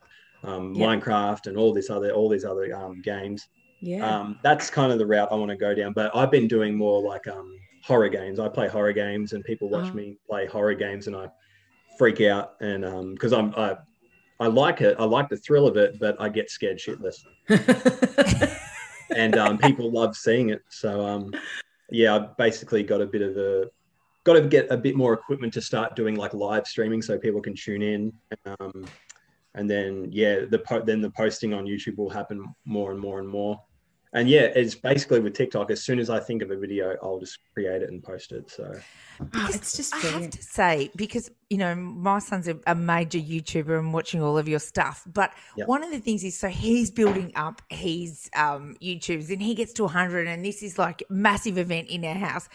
um, 0.42 0.74
Yeah. 0.74 0.86
Minecraft 0.86 1.46
and 1.46 1.56
all 1.56 1.72
this 1.72 1.90
other 1.90 2.10
all 2.12 2.28
these 2.28 2.44
other 2.44 2.74
um, 2.74 3.00
games. 3.02 3.48
Yeah. 3.80 4.06
Um, 4.20 4.38
that's 4.42 4.70
kind 4.70 4.92
of 4.92 4.98
the 4.98 5.06
route 5.06 5.28
I 5.30 5.34
want 5.34 5.50
to 5.50 5.56
go 5.56 5.74
down. 5.74 5.92
But 5.92 6.14
I've 6.16 6.30
been 6.30 6.48
doing 6.48 6.74
more 6.74 7.02
like 7.02 7.26
um, 7.28 7.58
horror 7.82 8.08
games. 8.08 8.38
I 8.40 8.48
play 8.48 8.68
horror 8.68 8.92
games, 8.92 9.32
and 9.34 9.44
people 9.44 9.68
watch 9.68 9.90
Oh. 9.90 9.94
me 9.94 10.16
play 10.28 10.46
horror 10.46 10.74
games, 10.74 11.06
and 11.06 11.14
I 11.16 11.28
freak 11.98 12.20
out. 12.22 12.54
And 12.60 13.14
because 13.14 13.32
I'm 13.32 13.54
I, 13.56 13.76
I 14.40 14.46
like 14.46 14.80
it, 14.80 14.96
I 14.98 15.04
like 15.04 15.28
the 15.28 15.36
thrill 15.36 15.66
of 15.66 15.76
it, 15.76 15.98
but 16.00 16.18
I 16.20 16.28
get 16.28 16.50
scared 16.50 16.78
shitless. 16.78 17.24
and 19.14 19.36
um, 19.36 19.58
people 19.58 19.90
love 19.90 20.16
seeing 20.16 20.50
it. 20.50 20.62
So 20.70 21.04
um, 21.06 21.32
yeah, 21.90 22.14
I 22.16 22.18
basically 22.38 22.82
got 22.82 23.00
a 23.00 23.06
bit 23.06 23.22
of 23.22 23.36
a 23.36 23.66
got 24.24 24.34
to 24.34 24.42
get 24.42 24.66
a 24.70 24.76
bit 24.76 24.96
more 24.96 25.12
equipment 25.12 25.52
to 25.54 25.60
start 25.60 25.94
doing 25.94 26.16
like 26.16 26.34
live 26.34 26.66
streaming 26.66 27.02
so 27.02 27.18
people 27.18 27.40
can 27.40 27.54
tune 27.54 27.82
in. 27.82 28.12
Um, 28.46 28.86
and 29.54 29.70
then 29.70 30.08
yeah, 30.10 30.46
the 30.48 30.58
po- 30.58 30.82
then 30.82 31.00
the 31.00 31.10
posting 31.10 31.54
on 31.54 31.64
YouTube 31.64 31.96
will 31.96 32.10
happen 32.10 32.54
more 32.64 32.90
and 32.90 32.98
more 32.98 33.20
and 33.20 33.28
more. 33.28 33.60
And 34.14 34.28
yeah, 34.28 34.42
it's 34.42 34.76
basically 34.76 35.18
with 35.18 35.34
TikTok. 35.34 35.72
As 35.72 35.82
soon 35.82 35.98
as 35.98 36.08
I 36.08 36.20
think 36.20 36.40
of 36.40 36.52
a 36.52 36.56
video, 36.56 36.96
I'll 37.02 37.18
just 37.18 37.38
create 37.52 37.82
it 37.82 37.90
and 37.90 38.00
post 38.00 38.30
it. 38.30 38.48
So 38.48 38.72
Because 39.32 39.56
it's 39.56 39.76
just 39.76 39.92
I 39.92 39.98
have 39.98 40.30
to 40.30 40.42
say 40.42 40.90
because 40.94 41.32
you 41.50 41.58
know 41.58 41.74
my 41.74 42.20
son's 42.20 42.46
a, 42.46 42.56
a 42.68 42.76
major 42.76 43.18
YouTuber 43.18 43.76
and 43.76 43.92
watching 43.92 44.22
all 44.22 44.38
of 44.38 44.48
your 44.48 44.60
stuff. 44.60 45.04
But 45.12 45.32
Yep. 45.56 45.66
one 45.66 45.82
of 45.82 45.90
the 45.90 45.98
things 45.98 46.22
is 46.22 46.38
so 46.38 46.48
he's 46.48 46.92
building 46.92 47.32
up 47.34 47.60
his 47.68 48.30
um, 48.36 48.76
YouTubes 48.80 49.30
and 49.30 49.42
he 49.42 49.54
gets 49.54 49.72
to 49.74 49.82
100, 49.82 50.28
and 50.28 50.44
this 50.44 50.62
is 50.62 50.78
like 50.78 51.02
massive 51.10 51.58
event 51.58 51.88
in 51.88 52.04
our 52.04 52.14
house. 52.14 52.48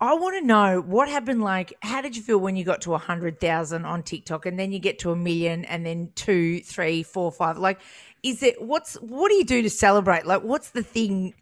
I 0.00 0.14
want 0.14 0.36
to 0.38 0.46
know 0.46 0.80
what 0.80 1.08
happened. 1.08 1.42
Like, 1.42 1.74
how 1.82 2.00
did 2.00 2.16
you 2.16 2.22
feel 2.22 2.38
when 2.38 2.56
you 2.56 2.64
got 2.64 2.80
to 2.82 2.90
a 2.90 2.92
100,000 2.92 3.84
on 3.84 4.02
TikTok 4.02 4.46
and 4.46 4.58
then 4.58 4.72
you 4.72 4.78
get 4.78 4.98
to 5.00 5.10
a 5.10 5.16
million 5.16 5.64
and 5.66 5.84
then 5.84 6.10
two, 6.14 6.60
three, 6.60 7.02
four, 7.02 7.30
five? 7.30 7.58
Like, 7.58 7.80
is 8.22 8.42
it 8.42 8.60
what's 8.62 8.94
what 8.96 9.28
do 9.28 9.34
you 9.34 9.44
do 9.44 9.62
to 9.62 9.70
celebrate? 9.70 10.24
Like, 10.26 10.42
what's 10.42 10.70
the 10.70 10.82
thing? 10.82 11.34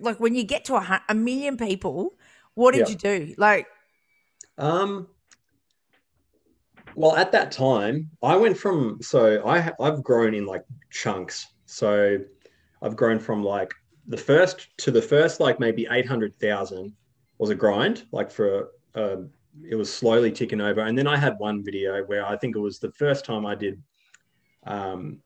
Like, 0.00 0.18
when 0.18 0.34
you 0.34 0.44
get 0.44 0.64
to 0.66 0.76
a, 0.76 1.02
a 1.08 1.14
million 1.14 1.56
people, 1.58 2.14
what 2.54 2.72
did 2.72 2.88
Yeah. 2.88 2.88
you 2.88 2.96
do? 2.96 3.34
Like, 3.36 3.66
Um, 4.56 5.08
well, 6.94 7.16
at 7.16 7.32
that 7.32 7.52
time, 7.52 8.10
I 8.22 8.36
went 8.36 8.56
from 8.58 8.98
so 9.02 9.46
I 9.46 9.72
I've 9.80 10.02
grown 10.02 10.34
in 10.34 10.46
like 10.46 10.64
chunks. 10.90 11.46
So 11.66 12.18
I've 12.82 12.96
grown 12.96 13.18
from 13.18 13.42
like 13.44 13.72
the 14.06 14.16
first 14.16 14.68
to 14.78 14.90
the 14.90 15.02
first 15.02 15.38
like 15.40 15.60
maybe 15.60 15.86
800,000 15.90 16.94
was 17.38 17.50
a 17.50 17.54
grind 17.54 18.04
like 18.12 18.30
for 18.30 18.70
uh, 18.94 19.16
it 19.68 19.74
was 19.74 19.92
slowly 19.92 20.30
ticking 20.30 20.60
over 20.60 20.80
and 20.80 20.96
then 20.98 21.06
I 21.06 21.16
had 21.16 21.38
one 21.38 21.64
video 21.64 22.02
where 22.04 22.26
I 22.26 22.36
think 22.36 22.56
it 22.56 22.60
was 22.60 22.78
the 22.78 22.92
first 22.92 23.24
time 23.24 23.46
I 23.46 23.54
did 23.54 23.80
um, 24.66 25.18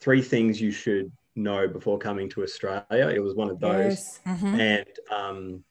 three 0.00 0.22
things 0.22 0.60
you 0.60 0.70
should 0.70 1.10
know 1.36 1.68
before 1.68 1.98
coming 1.98 2.28
to 2.30 2.42
Australia 2.42 3.08
it 3.14 3.22
was 3.22 3.34
one 3.34 3.50
of 3.50 3.60
those 3.60 3.94
Yes. 3.94 4.20
Mhm. 4.26 4.60
and 4.60 4.86
um, 5.10 5.64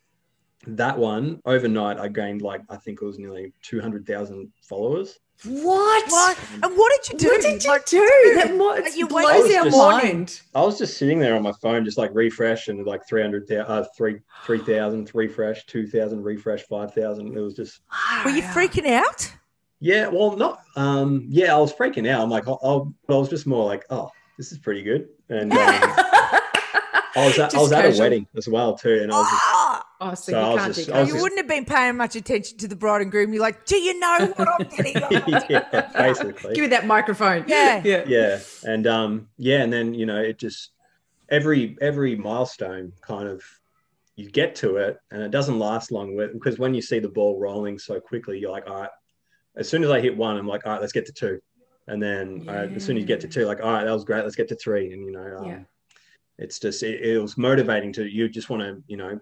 that 0.76 0.98
one 0.98 1.42
overnight 1.46 1.98
I 2.00 2.08
gained 2.10 2.42
like 2.42 2.62
I 2.70 2.76
think 2.78 3.02
it 3.02 3.06
was 3.06 3.18
nearly 3.18 3.54
200,000 3.64 4.52
followers 4.62 5.20
What? 5.46 6.12
What? 6.12 6.38
And 6.64 6.78
what 6.78 6.92
did 7.04 7.14
you 7.14 7.20
do? 7.20 7.28
What 7.30 7.42
did 7.42 7.64
you 7.64 7.70
Like, 7.70 7.86
do? 7.86 8.00
That 8.36 8.56
mo- 8.56 8.66
Like, 8.70 8.98
you 8.98 9.08
blows 9.08 9.54
our 9.56 9.68
in 9.68 9.72
mind. 9.72 10.42
I 10.56 10.62
was 10.62 10.78
just 10.78 10.98
sitting 10.98 11.20
there 11.20 11.36
on 11.36 11.44
my 11.44 11.54
phone, 11.62 11.86
just 11.86 11.98
like 11.98 12.12
refresh 12.14 12.68
and 12.70 12.86
like 12.86 13.08
300, 13.08 13.50
uh, 13.52 13.86
3, 13.96 14.20
3,000 14.46 15.12
refresh, 15.14 15.66
2,000 15.68 16.24
refresh, 16.24 16.64
5,000. 16.64 17.38
It 17.38 17.40
was 17.40 17.54
just, 17.54 17.82
Were 18.26 18.32
you 18.32 18.42
freaking 18.42 18.88
out? 18.88 19.32
yeah, 19.80 20.08
well, 20.08 20.36
not, 20.36 20.62
um, 20.76 21.26
yeah, 21.30 21.56
I 21.56 21.60
was 21.60 21.72
freaking 21.72 22.10
out. 22.10 22.22
I'm 22.22 22.30
like, 22.32 22.48
I'll, 22.48 22.60
I'll, 22.64 22.94
I 23.10 23.14
was 23.18 23.30
just 23.30 23.46
more 23.46 23.64
like, 23.66 23.86
oh, 23.92 24.10
this 24.38 24.52
is 24.52 24.58
pretty 24.58 24.82
good. 24.84 25.08
And 25.30 25.54
um, 25.54 25.60
I 25.62 27.26
was, 27.26 27.38
at, 27.40 27.46
I 27.46 27.50
Just 27.50 27.56
was 27.58 27.72
at 27.72 27.86
a 27.86 28.00
wedding 28.00 28.28
as 28.36 28.48
well, 28.48 28.76
too. 28.76 29.00
And 29.04 29.12
I 29.12 29.16
was 29.18 29.30
just! 29.30 29.44
Oh, 30.00 30.14
so, 30.14 30.32
So 30.32 30.38
I 30.40 30.42
you 30.42 30.54
was 30.54 30.62
can't 30.64 30.76
just- 30.76 30.90
I 30.92 31.00
was 31.00 31.08
you 31.08 31.14
just- 31.16 31.24
wouldn't 31.24 31.40
have 31.40 31.48
been 31.48 31.66
paying 31.66 31.98
much 31.98 32.16
attention 32.16 32.58
to 32.60 32.68
the 32.68 32.76
bride 32.76 33.02
and 33.02 33.10
groom. 33.12 33.34
You're 33.34 33.42
like, 33.42 33.66
do 33.66 33.78
you 33.78 34.00
know 34.00 34.34
what 34.36 34.48
I'm 34.48 34.68
getting? 34.68 34.96
yeah, 35.50 35.90
basically. 35.98 36.54
Give 36.54 36.62
me 36.64 36.68
that 36.70 36.86
microphone. 36.86 37.46
Yeah. 37.48 37.82
Yeah. 37.84 38.04
yeah 38.08 38.40
and 38.64 38.86
um 38.88 39.30
yeah 39.38 39.62
and 39.64 39.72
then 39.74 39.94
you 39.94 40.06
know 40.06 40.20
it 40.22 40.38
just 40.38 40.72
every 41.30 41.78
every 41.82 42.16
milestone 42.16 42.92
kind 43.02 43.28
of 43.28 43.44
you 44.16 44.30
get 44.30 44.56
to 44.56 44.78
it 44.78 45.00
and 45.12 45.22
it 45.22 45.32
doesn't 45.32 45.60
last 45.60 45.92
long 45.92 46.16
with 46.16 46.34
because 46.34 46.58
when 46.58 46.74
you 46.74 46.82
see 46.82 47.00
the 47.00 47.10
ball 47.10 47.40
rolling 47.40 47.78
so 47.78 48.00
quickly 48.00 48.40
you're 48.40 48.50
like 48.52 48.68
all 48.68 48.82
right 48.82 48.90
as 49.56 49.68
soon 49.70 49.84
as 49.84 49.90
i 49.90 50.00
hit 50.00 50.16
one 50.18 50.38
i'm 50.38 50.48
like 50.48 50.66
all 50.66 50.72
right 50.74 50.82
let's 50.82 50.94
get 50.94 51.06
to 51.06 51.12
two 51.12 51.40
and 51.88 52.02
then 52.02 52.46
all 52.48 52.56
right, 52.56 52.72
as 52.72 52.84
soon 52.86 52.98
as 52.98 53.02
you 53.02 53.08
get 53.08 53.20
to 53.22 53.28
two 53.28 53.46
like 53.46 53.60
all 53.62 53.72
right 53.74 53.84
that 53.86 53.92
was 53.92 54.04
great 54.06 54.24
let's 54.24 54.36
get 54.36 54.48
to 54.48 54.56
three 54.56 54.92
and 54.94 55.06
you 55.06 55.12
know 55.12 55.38
um, 55.40 55.46
Yeah. 55.46 55.60
it's 56.40 56.58
just 56.60 56.82
it, 56.82 57.02
it 57.02 57.20
was 57.22 57.38
motivating 57.38 57.94
to 57.94 58.06
you 58.06 58.28
just 58.30 58.50
want 58.50 58.64
to 58.64 58.82
you 58.88 58.98
know 58.98 59.20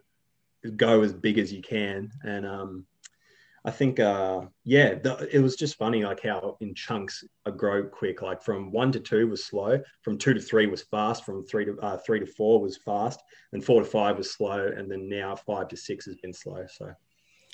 go 0.71 1.01
as 1.01 1.13
big 1.13 1.38
as 1.38 1.51
you 1.51 1.62
can 1.62 2.12
and 2.23 2.45
um 2.45 2.86
I 3.67 3.71
think, 3.71 3.99
uh, 3.99 4.41
yeah, 4.63 4.93
the, 4.93 5.28
it 5.36 5.39
was 5.39 5.56
just 5.56 5.75
funny, 5.75 6.04
like 6.04 6.21
how 6.21 6.56
in 6.62 6.75
chunks 6.75 7.23
I 7.47 7.49
grow 7.49 7.84
quick. 7.84 8.21
Like 8.21 8.43
from 8.43 8.71
one 8.71 8.91
to 8.91 8.99
two 8.99 9.28
was 9.28 9.43
slow, 9.43 9.82
from 10.04 10.19
two 10.19 10.36
to 10.36 10.39
three 10.39 10.67
was 10.67 10.84
fast, 10.84 11.25
from 11.25 11.43
three 11.47 11.65
to 11.65 11.75
uh, 11.80 11.97
three 11.97 12.19
to 12.19 12.28
four 12.28 12.62
was 12.62 12.78
fast, 12.78 13.23
and 13.54 13.65
four 13.65 13.82
to 13.82 13.88
five 13.88 14.19
was 14.19 14.32
slow, 14.32 14.67
and 14.67 14.89
then 14.89 15.10
now 15.10 15.36
five 15.36 15.67
to 15.69 15.78
six 15.78 16.06
has 16.06 16.15
been 16.17 16.32
slow. 16.32 16.63
So, 16.69 16.93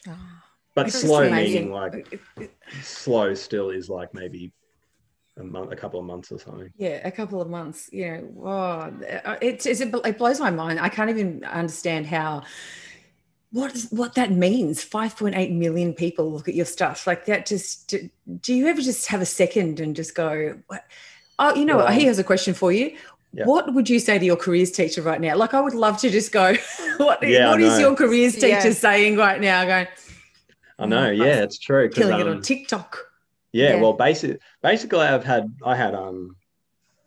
Ah. 0.05 0.43
but 0.75 0.91
slow 0.91 1.29
meaning 1.31 1.71
like 1.71 2.19
slow 2.81 3.33
still 3.33 3.69
is 3.69 3.87
like 3.87 4.13
maybe 4.13 4.51
a 5.37 5.43
month, 5.45 5.71
a 5.71 5.77
couple 5.77 6.01
of 6.01 6.05
months 6.05 6.29
or 6.29 6.39
something. 6.39 6.73
Yeah, 6.75 7.07
a 7.07 7.11
couple 7.11 7.41
of 7.41 7.49
months. 7.49 7.89
You 7.93 8.11
know, 8.11 8.29
wow, 8.33 8.91
it, 9.41 9.65
it's, 9.65 9.79
it 9.79 10.17
blows 10.17 10.41
my 10.41 10.51
mind. 10.51 10.77
I 10.77 10.89
can't 10.89 11.09
even 11.09 11.45
understand 11.45 12.05
how 12.05 12.43
what 13.51 13.75
is, 13.75 13.89
what 13.91 14.15
that 14.15 14.31
means. 14.31 14.83
Five 14.83 15.15
point 15.17 15.35
eight 15.35 15.51
million 15.51 15.93
people 15.93 16.31
look 16.31 16.47
at 16.47 16.55
your 16.55 16.65
stuff 16.65 17.05
like 17.05 17.25
that. 17.25 17.45
Just 17.45 17.89
do, 17.89 18.09
do 18.41 18.53
you 18.53 18.67
ever 18.67 18.81
just 18.81 19.07
have 19.07 19.21
a 19.21 19.25
second 19.25 19.79
and 19.79 19.95
just 19.95 20.15
go, 20.15 20.57
what? 20.67 20.85
oh, 21.39 21.53
you 21.55 21.65
know. 21.65 21.77
Well- 21.77 21.87
he 21.91 22.05
has 22.05 22.19
a 22.19 22.23
question 22.23 22.53
for 22.53 22.71
you. 22.71 22.97
Yeah. 23.33 23.45
What 23.45 23.73
would 23.73 23.89
you 23.89 23.99
say 23.99 24.19
to 24.19 24.25
your 24.25 24.35
careers 24.35 24.71
teacher 24.71 25.01
right 25.01 25.21
now? 25.21 25.37
Like, 25.37 25.53
I 25.53 25.61
would 25.61 25.73
love 25.73 25.97
to 25.99 26.09
just 26.09 26.31
go. 26.33 26.53
What, 26.97 27.23
Yeah, 27.23 27.49
what 27.49 27.61
is 27.61 27.79
your 27.79 27.95
careers 27.95 28.33
teacher 28.33 28.47
Yeah. 28.47 28.71
saying 28.73 29.15
right 29.15 29.39
now? 29.39 29.63
Going 29.65 29.87
I 30.77 30.85
know, 30.85 31.09
yeah, 31.09 31.41
it's 31.41 31.57
true 31.57 31.89
killing 31.89 32.19
it 32.19 32.27
um, 32.27 32.35
on 32.37 32.41
TikTok. 32.41 32.97
Yeah, 33.53 33.75
Yeah. 33.75 33.81
well, 33.81 33.93
basically, 33.93 34.37
basically, 34.61 34.99
I've 34.99 35.23
had 35.23 35.45
I 35.63 35.75
had 35.75 35.95
um 35.95 36.35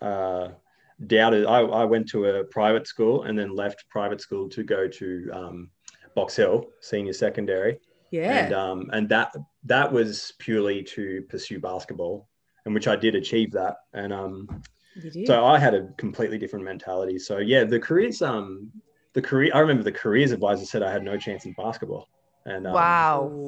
uh 0.01 0.49
doubted. 1.07 1.47
I, 1.47 1.59
I 1.61 1.85
went 1.85 2.09
to 2.11 2.25
a 2.27 2.45
private 2.45 2.87
school 2.87 3.25
and 3.25 3.39
then 3.39 3.55
left 3.55 3.85
private 3.89 4.21
school 4.21 4.49
to 4.51 4.63
go 4.63 4.89
to 4.89 5.31
um, 5.33 5.71
Box 6.15 6.37
Hill 6.37 6.67
Senior 6.81 7.13
Secondary, 7.13 7.79
Yeah, 8.11 8.45
and 8.45 8.53
um 8.53 8.91
and 8.93 9.09
that 9.09 9.35
that 9.65 9.93
was 9.93 10.33
purely 10.39 10.83
to 10.95 11.23
pursue 11.29 11.61
basketball, 11.61 12.29
and 12.65 12.75
which 12.75 12.89
I 12.89 12.97
did 12.97 13.15
achieve 13.15 13.51
that, 13.53 13.77
and 13.93 14.13
um 14.13 14.63
so 15.27 15.45
I 15.45 15.59
had 15.59 15.75
a 15.75 15.89
completely 15.99 16.39
different 16.39 16.65
mentality. 16.65 17.19
So 17.19 17.39
yeah, 17.39 17.65
the 17.65 17.81
careers 17.81 18.23
um 18.23 18.71
the 19.13 19.23
career 19.23 19.51
I 19.55 19.59
remember 19.61 19.83
the 19.83 19.93
careers 19.93 20.33
advisor 20.33 20.65
said 20.65 20.83
I 20.83 20.93
had 20.93 21.03
no 21.03 21.17
chance 21.17 21.45
in 21.47 21.53
basketball, 21.55 22.09
and 22.47 22.67
um, 22.67 22.75
Wow. 22.75 23.41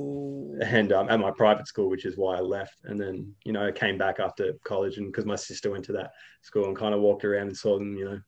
And 0.62 0.90
um, 0.92 1.10
at 1.10 1.20
my 1.20 1.30
private 1.30 1.66
school, 1.66 1.90
which 1.90 2.06
is 2.06 2.16
why 2.16 2.36
I 2.36 2.40
left. 2.40 2.78
And 2.84 2.98
then, 2.98 3.34
you 3.44 3.52
know, 3.52 3.66
I 3.66 3.72
came 3.72 3.98
back 3.98 4.20
after 4.20 4.54
college 4.64 4.96
and 4.96 5.08
because 5.08 5.26
my 5.26 5.36
sister 5.36 5.70
went 5.70 5.84
to 5.84 5.92
that 5.92 6.12
school 6.40 6.64
and 6.64 6.74
kind 6.74 6.94
of 6.94 7.00
walked 7.00 7.26
around 7.26 7.48
and 7.48 7.56
saw 7.56 7.78
them, 7.78 7.94
you 7.96 8.06
know. 8.06 8.20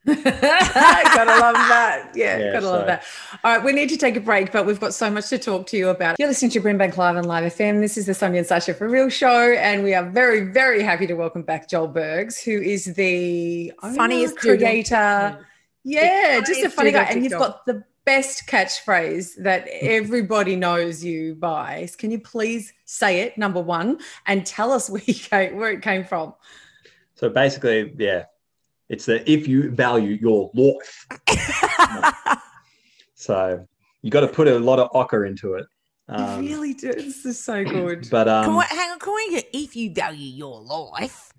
gotta 0.06 1.40
love 1.40 1.54
that. 1.54 2.12
Yeah, 2.14 2.38
Yeah, 2.38 2.52
gotta 2.52 2.66
love 2.66 2.86
that. 2.86 3.04
All 3.44 3.56
right, 3.56 3.64
we 3.64 3.72
need 3.72 3.88
to 3.90 3.96
take 3.96 4.16
a 4.16 4.20
break, 4.20 4.52
but 4.52 4.64
we've 4.64 4.80
got 4.80 4.94
so 4.94 5.10
much 5.10 5.28
to 5.28 5.38
talk 5.38 5.66
to 5.68 5.76
you 5.76 5.88
about. 5.88 6.18
You're 6.18 6.28
listening 6.28 6.50
to 6.52 6.60
Brimbank 6.60 6.96
Live 6.96 7.16
and 7.16 7.26
Live 7.26 7.52
FM. 7.52 7.80
This 7.80 7.98
is 7.98 8.06
the 8.06 8.14
Sonia 8.14 8.38
and 8.38 8.46
Sasha 8.46 8.74
for 8.74 8.88
Real 8.88 9.08
show, 9.08 9.52
and 9.52 9.82
we 9.82 9.94
are 9.94 10.08
very, 10.08 10.40
very 10.40 10.82
happy 10.82 11.06
to 11.06 11.14
welcome 11.14 11.42
back 11.42 11.68
Joel 11.68 11.88
Bergs, 11.88 12.40
who 12.40 12.52
is 12.52 12.86
the 12.86 13.72
Funniest 13.80 14.38
creator. 14.38 15.46
Yeah, 15.84 16.40
The 16.40 16.46
just 16.46 16.64
a 16.64 16.70
funny 16.70 16.92
guy, 16.92 17.04
and 17.04 17.22
you've 17.22 17.32
got 17.32 17.66
the 17.66 17.84
best 18.04 18.46
catchphrase 18.46 19.34
that 19.42 19.68
everybody 19.82 20.56
knows 20.56 21.04
you 21.04 21.34
by. 21.34 21.86
Can 21.98 22.10
you 22.10 22.18
please 22.18 22.72
say 22.86 23.20
it, 23.20 23.36
number 23.36 23.60
one, 23.60 23.98
and 24.26 24.46
tell 24.46 24.72
us 24.72 24.88
where 24.90 25.02
you 25.04 25.14
came, 25.14 25.56
where 25.56 25.72
it 25.72 25.82
came 25.82 26.04
from? 26.04 26.34
So 27.16 27.28
basically, 27.28 27.92
yeah, 27.98 28.24
it's 28.88 29.04
that 29.06 29.28
if 29.30 29.46
you 29.48 29.70
value 29.70 30.16
your 30.20 30.50
life. 30.54 31.06
So 33.20 33.66
you 34.02 34.10
got 34.12 34.20
to 34.20 34.28
put 34.28 34.46
a 34.46 34.58
lot 34.58 34.78
of 34.78 34.90
ochre 34.94 35.24
into 35.26 35.54
it. 35.54 35.66
Um, 36.08 36.40
you 36.44 36.50
really 36.52 36.72
do. 36.74 36.92
This 36.92 37.26
is 37.26 37.42
so 37.44 37.64
good. 37.64 38.08
But 38.10 38.26
Can 38.28 38.50
um, 38.50 38.56
we, 38.58 38.64
hang 38.68 38.90
on, 38.92 38.98
can 39.00 39.14
we 39.14 39.30
get 39.32 39.48
if 39.52 39.74
you 39.74 39.92
value 39.92 40.30
your 40.30 40.60
life, 40.60 41.32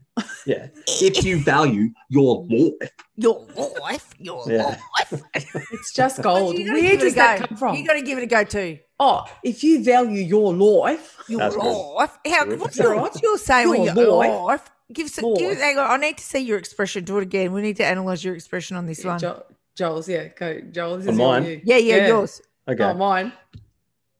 yeah, 0.46 0.68
if 1.02 1.24
you 1.24 1.40
value 1.40 1.92
your 2.10 2.46
life, 2.50 2.92
your 3.16 3.48
life, 3.80 4.14
your 4.20 4.52
Yeah. 4.52 4.78
life. 5.00 5.24
It's 5.72 5.94
just 5.94 6.22
gold. 6.22 6.56
Where 6.58 6.82
give 6.82 7.00
it 7.00 7.00
does 7.00 7.16
that 7.16 7.48
come 7.48 7.58
from? 7.58 7.76
You 7.78 7.86
got 7.88 7.94
to 7.94 8.02
give 8.02 8.18
it 8.18 8.24
a 8.24 8.28
go 8.28 8.44
too. 8.44 8.80
oh, 9.00 9.24
if 9.44 9.64
you 9.64 9.82
value 9.84 10.22
your 10.22 10.54
life, 10.54 11.18
Your 11.30 11.40
That's 11.40 11.56
good. 11.56 11.64
life. 11.96 12.18
How, 12.28 12.44
Good. 12.46 12.60
what's, 12.60 12.78
your, 12.78 12.96
what's 13.00 13.22
your 13.22 13.38
saying 13.38 13.70
when 13.70 13.84
Your 13.84 13.96
your 13.96 14.18
life. 14.18 14.42
life? 14.60 14.72
Give, 14.92 15.06
us- 15.06 15.16
give 15.16 15.26
Life. 15.26 15.60
hang 15.60 15.78
on, 15.78 15.90
I 15.90 15.98
need 15.98 16.18
to 16.18 16.24
see 16.24 16.40
your 16.40 16.58
expression. 16.58 17.04
Do 17.04 17.18
it 17.20 17.24
again. 17.24 17.52
We 17.54 17.62
need 17.62 17.78
to 17.78 17.86
analyze 17.86 18.24
your 18.24 18.36
expression 18.36 18.76
on 18.76 18.86
this 18.86 19.04
one. 19.04 19.20
Jo- 19.20 19.44
Joel's, 19.76 20.10
yeah, 20.10 20.28
go, 20.30 20.60
Joel. 20.72 20.98
This 20.98 21.08
is 21.08 21.18
mine? 21.18 21.46
you. 21.46 21.62
yeah, 21.64 21.78
yeah, 21.78 22.08
yours. 22.08 22.42
okay. 22.68 22.84
Oh, 22.84 22.94
mine. 22.96 23.32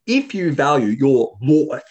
if 0.06 0.34
you 0.36 0.52
value 0.52 0.90
your 0.90 1.38
life, 1.42 1.84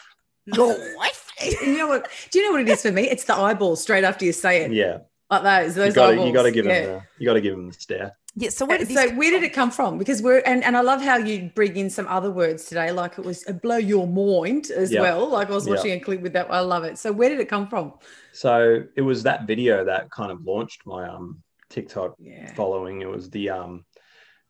Life. 0.46 1.24
You 1.62 1.76
know 1.78 1.86
what? 1.88 2.08
Do 2.30 2.38
you 2.38 2.46
know 2.46 2.52
what 2.52 2.62
it 2.62 2.68
is 2.68 2.82
for 2.82 2.90
me? 2.90 3.02
It's 3.02 3.24
the 3.24 3.34
eyeball 3.34 3.76
straight 3.76 4.02
after 4.04 4.24
you 4.24 4.32
say 4.32 4.62
it, 4.62 4.72
yeah, 4.72 4.98
like 5.30 5.42
those. 5.42 5.74
Those 5.76 5.88
you 5.88 5.92
got 5.94 6.06
to 6.06 6.12
eyeballs. 6.12 6.26
you 6.28 6.34
got 6.34 6.42
to 6.44 6.50
give 6.50 6.66
yeah. 6.66 6.80
them 6.80 6.94
the, 6.94 7.02
you 7.18 7.26
got 7.26 7.34
to 7.34 7.40
give 7.40 7.54
him 7.54 7.68
the 7.68 7.74
stare. 7.74 8.16
Yeah. 8.38 8.51
So 8.51 8.66
where 8.66 8.77
Uh, 8.77 8.85
did 8.85 8.96
So 8.96 9.11
where 9.14 9.31
did 9.31 9.42
it 9.42 9.53
come 9.53 9.70
from? 9.70 9.98
Because 9.98 10.22
we're 10.22 10.42
and, 10.46 10.62
and 10.64 10.77
I 10.77 10.81
love 10.81 11.03
how 11.03 11.16
you 11.16 11.51
bring 11.55 11.77
in 11.77 11.90
some 11.90 12.07
other 12.07 12.31
words 12.31 12.66
today, 12.66 12.92
like 12.92 13.18
it 13.18 13.24
was 13.24 13.46
a 13.48 13.53
blow 13.53 13.77
your 13.77 14.07
mind 14.07 14.70
as 14.70 14.90
Yeah. 14.92 15.03
well. 15.03 15.29
Like 15.29 15.48
I 15.51 15.55
was 15.55 15.66
Yeah. 15.66 15.74
watching 15.74 15.92
a 15.92 16.01
clip 16.01 16.20
with 16.20 16.33
that. 16.35 16.51
I 16.51 16.61
love 16.61 16.85
it. 16.85 16.98
So 16.98 17.12
where 17.12 17.29
did 17.29 17.40
it 17.40 17.48
come 17.48 17.68
from? 17.68 17.94
So 18.33 18.85
it 18.96 19.03
was 19.03 19.24
that 19.24 19.46
video 19.46 19.85
that 19.85 20.11
kind 20.11 20.31
of 20.31 20.44
launched 20.44 20.87
my 20.87 21.09
um 21.09 21.42
TikTok 21.68 22.14
Yeah. 22.18 22.55
following. 22.55 23.03
It 23.03 23.09
was 23.09 23.29
the 23.31 23.51
um 23.51 23.85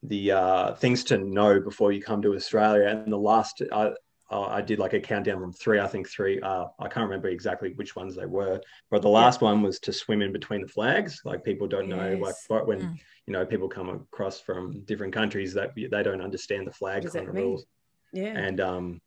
the 0.03 0.31
uh, 0.31 0.75
things 0.75 1.03
to 1.05 1.19
know 1.19 1.61
before 1.61 1.91
you 1.91 2.01
come 2.01 2.23
to 2.23 2.35
Australia. 2.35 2.87
And 2.87 3.13
the 3.13 3.19
last 3.19 3.63
I 3.73 3.93
uh, 4.31 4.43
I 4.43 4.61
did 4.61 4.79
like 4.79 4.93
a 4.93 5.01
countdown 5.01 5.41
from 5.41 5.53
three. 5.53 5.81
I 5.81 5.87
think 5.87 6.09
three. 6.09 6.41
Uh, 6.41 6.67
I 6.79 6.89
can't 6.89 7.05
remember 7.09 7.29
exactly 7.29 7.73
which 7.75 7.97
ones 7.97 8.15
they 8.15 8.27
were, 8.27 8.61
but 8.91 9.01
the 9.03 9.09
last 9.09 9.41
one 9.41 9.63
was 9.63 9.79
to 9.81 9.93
swim 9.93 10.21
in 10.23 10.33
between 10.33 10.61
the 10.63 10.69
flags. 10.69 11.23
Like 11.25 11.45
people 11.45 11.67
don't 11.67 11.89
know, 11.89 12.11
like 12.11 12.35
Yes. 12.35 12.45
what- 12.49 12.67
when 12.67 12.81
Mm. 12.81 12.99
you 13.27 13.33
know 13.33 13.45
people 13.47 13.69
come 13.69 13.89
across 13.89 14.41
from 14.41 14.81
different 14.85 15.13
countries 15.15 15.53
that 15.55 15.75
they 15.75 16.03
don't 16.03 16.23
understand 16.23 16.67
the 16.67 16.73
flag 16.73 17.03
kind 17.13 17.29
of 17.29 17.35
rules 17.35 17.67
Yeah. 18.13 18.37
and 18.39 18.59
um 18.61 19.01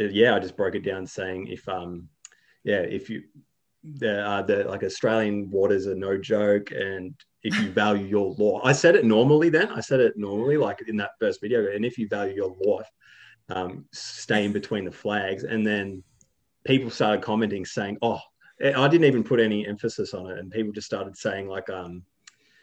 uh, 0.00 0.04
yeah 0.04 0.34
i 0.34 0.38
just 0.40 0.56
broke 0.56 0.74
it 0.74 0.82
down 0.84 1.06
saying 1.06 1.46
if 1.46 1.68
um 1.68 2.08
yeah 2.64 2.80
if 2.80 3.08
you 3.10 3.22
the 3.84 4.20
uh 4.26 4.42
the 4.42 4.64
like 4.64 4.82
australian 4.82 5.50
waters 5.50 5.86
are 5.86 5.94
no 5.94 6.18
joke 6.18 6.72
and 6.72 7.14
if 7.44 7.56
you 7.62 7.70
value 7.82 8.06
your 8.06 8.34
law 8.38 8.60
i 8.64 8.72
said 8.72 8.96
it 8.96 9.04
normally 9.04 9.48
then 9.50 9.68
i 9.70 9.80
said 9.80 10.00
it 10.00 10.14
normally 10.16 10.56
like 10.56 10.80
in 10.88 10.96
that 10.96 11.12
first 11.20 11.40
video 11.40 11.70
and 11.72 11.84
if 11.84 11.96
you 11.96 12.08
value 12.08 12.34
your 12.34 12.56
life 12.64 12.90
um 13.50 13.84
stay 13.92 14.44
in 14.44 14.52
between 14.52 14.84
the 14.84 14.92
flags 14.92 15.44
and 15.44 15.66
then 15.66 16.02
people 16.64 16.90
started 16.90 17.22
commenting 17.22 17.64
saying 17.64 17.96
oh 18.02 18.20
i 18.76 18.88
didn't 18.88 19.06
even 19.06 19.24
put 19.24 19.40
any 19.40 19.66
emphasis 19.66 20.14
on 20.14 20.30
it 20.30 20.38
and 20.38 20.50
people 20.50 20.72
just 20.72 20.86
started 20.86 21.16
saying 21.16 21.48
like 21.48 21.70
um 21.70 22.02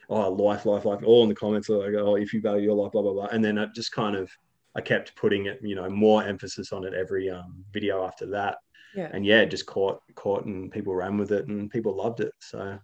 oh, 0.09 0.29
life, 0.31 0.65
life, 0.65 0.85
life, 0.85 1.03
all 1.03 1.23
in 1.23 1.29
the 1.29 1.35
comments 1.35 1.69
are 1.69 1.77
like, 1.77 1.93
oh, 1.95 2.15
if 2.15 2.33
you 2.33 2.41
value 2.41 2.65
your 2.65 2.75
life, 2.75 2.91
blah, 2.91 3.01
blah, 3.01 3.13
blah. 3.13 3.27
And 3.27 3.43
then 3.43 3.57
I 3.57 3.65
just 3.67 3.91
kind 3.91 4.15
of, 4.15 4.29
I 4.75 4.81
kept 4.81 5.15
putting 5.15 5.45
it, 5.45 5.59
you 5.61 5.75
know, 5.75 5.89
more 5.89 6.23
emphasis 6.23 6.71
on 6.71 6.83
it 6.85 6.93
every 6.93 7.29
um, 7.29 7.63
video 7.71 8.05
after 8.05 8.25
that. 8.27 8.57
Yeah. 8.95 9.09
And 9.11 9.25
yeah, 9.25 9.45
just 9.45 9.65
caught, 9.65 10.01
caught, 10.15 10.45
and 10.45 10.71
people 10.71 10.95
ran 10.95 11.17
with 11.17 11.31
it, 11.31 11.47
and 11.47 11.69
people 11.69 11.95
loved 11.95 12.21
it. 12.21 12.31
So. 12.39 12.77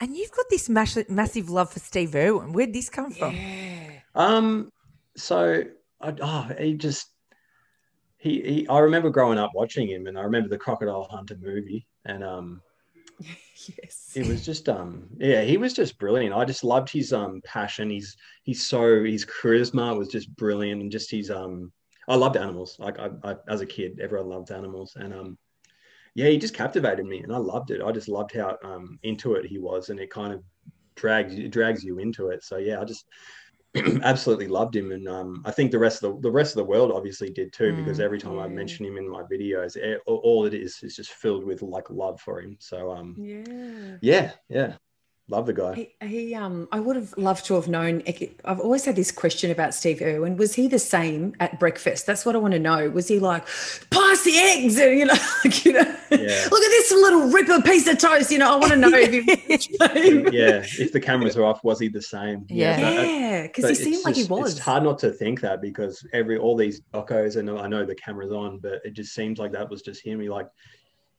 And 0.00 0.16
you've 0.16 0.32
got 0.32 0.46
this 0.50 0.68
massive, 0.68 1.08
massive 1.08 1.48
love 1.48 1.72
for 1.72 1.80
Steve 1.80 2.14
Irwin. 2.14 2.52
Where'd 2.52 2.74
this 2.74 2.90
come 2.90 3.10
from? 3.10 3.34
Yeah. 3.34 4.00
Um. 4.14 4.70
So, 5.16 5.64
I, 6.00 6.14
oh, 6.20 6.50
he 6.58 6.74
just 6.74 7.09
he, 8.20 8.40
he. 8.42 8.68
I 8.68 8.78
remember 8.80 9.10
growing 9.10 9.38
up 9.38 9.52
watching 9.54 9.88
him, 9.88 10.06
and 10.06 10.18
I 10.18 10.22
remember 10.22 10.48
the 10.48 10.58
Crocodile 10.58 11.08
Hunter 11.10 11.36
movie, 11.40 11.86
and 12.04 12.22
um, 12.22 12.62
yes. 13.20 14.12
it 14.14 14.26
was 14.26 14.44
just 14.44 14.68
um 14.68 15.06
yeah 15.18 15.42
he 15.42 15.56
was 15.56 15.72
just 15.72 15.98
brilliant 15.98 16.34
i 16.34 16.44
just 16.44 16.64
loved 16.64 16.90
his 16.90 17.12
um 17.12 17.40
passion 17.44 17.90
he's 17.90 18.16
he's 18.44 18.66
so 18.66 19.04
his 19.04 19.26
charisma 19.26 19.96
was 19.96 20.08
just 20.08 20.34
brilliant 20.36 20.80
and 20.80 20.90
just 20.90 21.10
his 21.10 21.30
um 21.30 21.70
i 22.08 22.14
loved 22.14 22.36
animals 22.36 22.76
like 22.78 22.98
I, 22.98 23.10
I 23.22 23.36
as 23.48 23.60
a 23.60 23.66
kid 23.66 24.00
everyone 24.00 24.28
loved 24.28 24.50
animals 24.50 24.96
and 24.96 25.12
um 25.12 25.38
yeah 26.14 26.28
he 26.28 26.38
just 26.38 26.54
captivated 26.54 27.04
me 27.04 27.20
and 27.20 27.32
i 27.32 27.36
loved 27.36 27.70
it 27.70 27.82
i 27.82 27.92
just 27.92 28.08
loved 28.08 28.34
how 28.34 28.56
um 28.64 28.98
into 29.02 29.34
it 29.34 29.44
he 29.44 29.58
was 29.58 29.90
and 29.90 30.00
it 30.00 30.10
kind 30.10 30.32
of 30.32 30.42
drags 30.94 31.36
drags 31.50 31.84
you 31.84 31.98
into 31.98 32.28
it 32.28 32.42
so 32.42 32.56
yeah 32.56 32.80
i 32.80 32.84
just 32.84 33.06
absolutely 34.02 34.48
loved 34.48 34.74
him, 34.76 34.92
and 34.92 35.08
um, 35.08 35.42
I 35.44 35.50
think 35.52 35.70
the 35.70 35.78
rest 35.78 36.02
of 36.02 36.14
the 36.16 36.20
the 36.28 36.32
rest 36.32 36.52
of 36.52 36.56
the 36.56 36.64
world 36.64 36.90
obviously 36.92 37.30
did 37.30 37.52
too, 37.52 37.72
because 37.74 37.98
Mm, 37.98 38.00
every 38.00 38.18
time 38.18 38.38
I 38.38 38.48
mention 38.48 38.84
him 38.86 38.96
in 38.98 39.08
my 39.08 39.22
videos, 39.22 39.76
it, 39.76 40.00
all 40.06 40.44
it 40.46 40.54
is 40.54 40.78
is 40.82 40.96
just 40.96 41.12
filled 41.12 41.44
with 41.44 41.62
like 41.62 41.88
love 41.90 42.20
for 42.20 42.40
him. 42.40 42.56
So 42.60 42.90
um, 42.92 43.16
Yeah. 43.16 44.00
yeah, 44.00 44.32
yeah, 44.48 44.76
love 45.30 45.46
the 45.46 45.52
guy. 45.52 45.74
He, 46.00 46.06
he, 46.06 46.34
um, 46.34 46.68
I 46.72 46.80
would 46.80 46.96
have 46.96 47.16
loved 47.16 47.44
to 47.46 47.54
have 47.54 47.68
known. 47.68 48.02
I've 48.44 48.60
always 48.60 48.84
had 48.84 48.96
this 48.96 49.10
question 49.12 49.50
about 49.50 49.74
Steve 49.74 50.02
Irwin. 50.02 50.36
Was 50.36 50.54
he 50.54 50.68
the 50.68 50.78
same 50.78 51.34
at 51.40 51.58
breakfast? 51.60 52.04
That's 52.06 52.26
what 52.26 52.34
I 52.34 52.38
want 52.38 52.52
to 52.52 52.58
know. 52.58 52.90
Was 52.90 53.08
he 53.08 53.18
like, 53.20 53.46
pass 53.90 54.24
the 54.24 54.36
eggs, 54.36 54.76
and 54.78 54.98
you 54.98 55.04
know, 55.06 55.14
like, 55.44 55.64
you 55.64 55.72
know, 55.72 55.96
Yeah. 56.10 56.48
look 56.50 56.62
at 56.62 56.70
this 56.70 56.90
little 56.90 57.28
ripper 57.30 57.62
piece 57.62 57.86
of 57.86 57.98
toast. 57.98 58.30
You 58.30 58.38
know, 58.38 58.52
I 58.52 58.56
want 58.56 58.72
to 58.72 58.76
know 58.76 58.90
if 58.92 59.10
he 59.12 59.20
was 59.20 59.66
the 59.68 59.88
same. 59.94 60.26
yeah, 60.32 60.64
if 60.78 60.92
the 60.92 61.00
cameras 61.00 61.36
are 61.36 61.44
off, 61.44 61.62
was 61.64 61.78
he 61.78 61.88
the 61.88 62.02
same? 62.02 62.44
Yeah. 62.48 62.80
that- 62.80 63.06
Yeah, 63.08 63.42
because 63.42 63.62
but 63.64 63.68
he 63.70 63.74
seemed 63.76 64.04
like 64.04 64.16
he 64.16 64.24
was. 64.24 64.52
It's 64.52 64.60
hard 64.60 64.82
not 64.82 64.98
to 65.00 65.10
think 65.12 65.40
that 65.42 65.62
because 65.62 66.04
every 66.12 66.36
all 66.38 66.56
these 66.56 66.80
docos, 66.92 67.36
and 67.36 67.48
I 67.48 67.66
know 67.68 67.84
the 67.84 67.94
camera's 67.94 68.32
on, 68.32 68.58
but 68.58 68.80
it 68.84 68.92
just 68.94 69.14
seems 69.14 69.38
like 69.38 69.52
that 69.52 69.70
was 69.70 69.82
just 69.82 70.04
him. 70.04 70.20
He 70.20 70.28
like, 70.28 70.48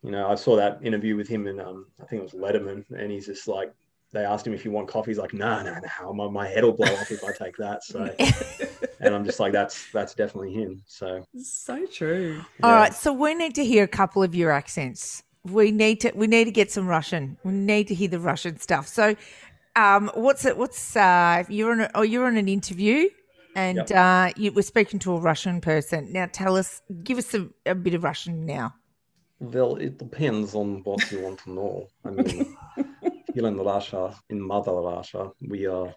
you 0.03 0.11
know, 0.11 0.27
I 0.27 0.35
saw 0.35 0.55
that 0.55 0.79
interview 0.83 1.15
with 1.15 1.27
him, 1.27 1.45
and 1.47 1.61
um, 1.61 1.85
I 2.01 2.05
think 2.05 2.21
it 2.21 2.23
was 2.23 2.33
Letterman, 2.33 2.83
and 2.91 3.11
he's 3.11 3.27
just 3.27 3.47
like, 3.47 3.71
they 4.13 4.25
asked 4.25 4.45
him 4.45 4.53
if 4.53 4.65
you 4.65 4.71
want 4.71 4.87
coffee. 4.87 5.11
He's 5.11 5.17
like, 5.17 5.33
no, 5.33 5.61
no, 5.63 5.75
no, 6.01 6.13
my, 6.13 6.27
my 6.29 6.47
head 6.47 6.63
will 6.63 6.73
blow 6.73 6.93
off 6.93 7.11
if 7.11 7.23
I 7.23 7.31
take 7.31 7.55
that. 7.57 7.83
So, 7.83 8.13
and 8.99 9.15
I'm 9.15 9.23
just 9.25 9.39
like, 9.39 9.53
that's 9.53 9.89
that's 9.91 10.13
definitely 10.13 10.53
him. 10.53 10.81
So, 10.85 11.25
So 11.41 11.85
true. 11.85 12.41
All 12.63 12.71
yeah. 12.71 12.75
right, 12.75 12.93
so 12.93 13.13
we 13.13 13.33
need 13.35 13.55
to 13.55 13.65
hear 13.65 13.83
a 13.83 13.87
couple 13.87 14.21
of 14.23 14.35
your 14.35 14.51
accents. 14.51 15.23
We 15.43 15.71
need 15.71 16.01
to 16.01 16.11
we 16.13 16.27
need 16.27 16.45
to 16.45 16.51
get 16.51 16.71
some 16.71 16.87
Russian. 16.87 17.37
We 17.43 17.51
need 17.53 17.87
to 17.87 17.95
hear 17.95 18.09
the 18.09 18.19
Russian 18.19 18.59
stuff. 18.59 18.87
So, 18.87 19.15
um, 19.75 20.11
what's 20.13 20.45
it? 20.45 20.57
What's 20.57 20.95
uh, 20.95 21.43
you're 21.49 21.71
on? 21.71 21.81
A, 21.81 21.91
oh, 21.95 22.01
you're 22.03 22.25
on 22.27 22.37
an 22.37 22.47
interview, 22.47 23.09
and 23.55 23.77
Yep. 23.77 23.91
uh, 23.91 24.31
you 24.35 24.51
were 24.51 24.61
speaking 24.61 24.99
to 24.99 25.13
a 25.13 25.19
Russian 25.19 25.59
person. 25.61 26.11
Now, 26.13 26.27
tell 26.31 26.57
us, 26.57 26.81
give 27.03 27.17
us 27.17 27.33
a, 27.33 27.47
a 27.65 27.73
bit 27.73 27.93
of 27.95 28.03
Russian 28.03 28.45
now. 28.45 28.75
Well, 29.39 29.77
it 29.77 29.97
depends 29.97 30.53
on 30.53 30.83
what 30.83 31.11
you 31.11 31.21
want 31.21 31.39
to 31.39 31.51
know. 31.51 31.87
I 32.05 32.11
mean, 32.11 32.55
here 33.33 33.47
in 33.47 33.57
Russia, 33.57 34.15
in 34.29 34.41
Mother 34.41 34.73
Russia, 34.73 35.31
we 35.47 35.65
are 35.65 35.93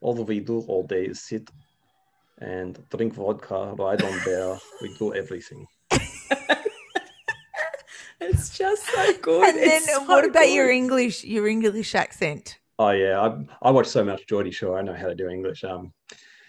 all 0.00 0.14
we 0.24 0.40
do 0.40 0.60
all 0.68 0.86
day 0.86 1.06
is 1.06 1.22
sit 1.22 1.48
and 2.38 2.78
drink 2.90 3.14
vodka, 3.14 3.74
ride 3.78 4.02
on 4.02 4.24
bear. 4.24 4.58
We 4.82 4.94
do 4.98 5.14
everything. 5.14 5.66
It's 8.18 8.56
just 8.56 8.86
so 8.86 9.12
good. 9.20 9.48
And 9.48 9.58
then, 9.58 9.82
so 9.82 10.02
what 10.04 10.24
about 10.24 10.50
your. 10.50 10.70
English? 10.70 11.24
Your 11.24 11.46
English 11.46 11.94
accent? 11.94 12.58
Oh 12.78 12.90
yeah, 12.90 13.20
I, 13.20 13.68
I 13.68 13.70
watch 13.70 13.86
so 13.86 14.04
much 14.04 14.26
Geordie 14.26 14.50
Shore. 14.50 14.78
I 14.78 14.82
know 14.82 14.94
how 14.94 15.08
to 15.08 15.14
do 15.14 15.28
English. 15.28 15.64
Um, 15.64 15.92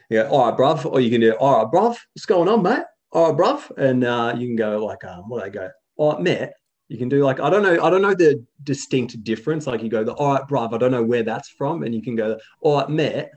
yeah, 0.10 0.28
all 0.30 0.50
right, 0.50 0.58
bruv. 0.58 0.86
Or 0.86 1.00
you 1.00 1.10
can 1.10 1.22
do, 1.22 1.34
all 1.34 1.64
right, 1.64 1.72
bruv. 1.72 1.98
What's 2.14 2.26
going 2.26 2.50
on, 2.50 2.64
mate? 2.64 2.84
All 3.12 3.34
right, 3.34 3.38
bruv. 3.38 3.78
And 3.78 4.04
uh, 4.04 4.34
you 4.38 4.48
can 4.48 4.56
go 4.56 4.86
like, 4.86 5.04
um, 5.04 5.30
what 5.30 5.44
do 5.44 5.52
they 5.52 5.58
go? 5.58 5.70
All 5.98 6.14
right, 6.14 6.22
mate. 6.22 6.50
You 6.90 6.98
can 6.98 7.10
do 7.10 7.24
like, 7.24 7.40
I 7.40 7.50
don't 7.50 7.64
know, 7.64 7.84
I 7.84 7.90
don't 7.90 8.02
know 8.02 8.14
the 8.14 8.44
distinct 8.64 9.22
difference. 9.24 9.68
Like 9.68 9.84
you 9.84 9.90
go, 9.90 10.04
the 10.04 10.14
all 10.14 10.34
right, 10.34 10.48
bruv. 10.48 10.74
I 10.74 10.78
don't 10.78 10.92
know 10.92 11.04
where 11.04 11.24
that's 11.24 11.50
from, 11.50 11.84
and 11.84 11.94
you 11.94 12.02
can 12.02 12.16
go, 12.16 12.38
all 12.62 12.78
right, 12.80 12.90
mate. 12.90 13.28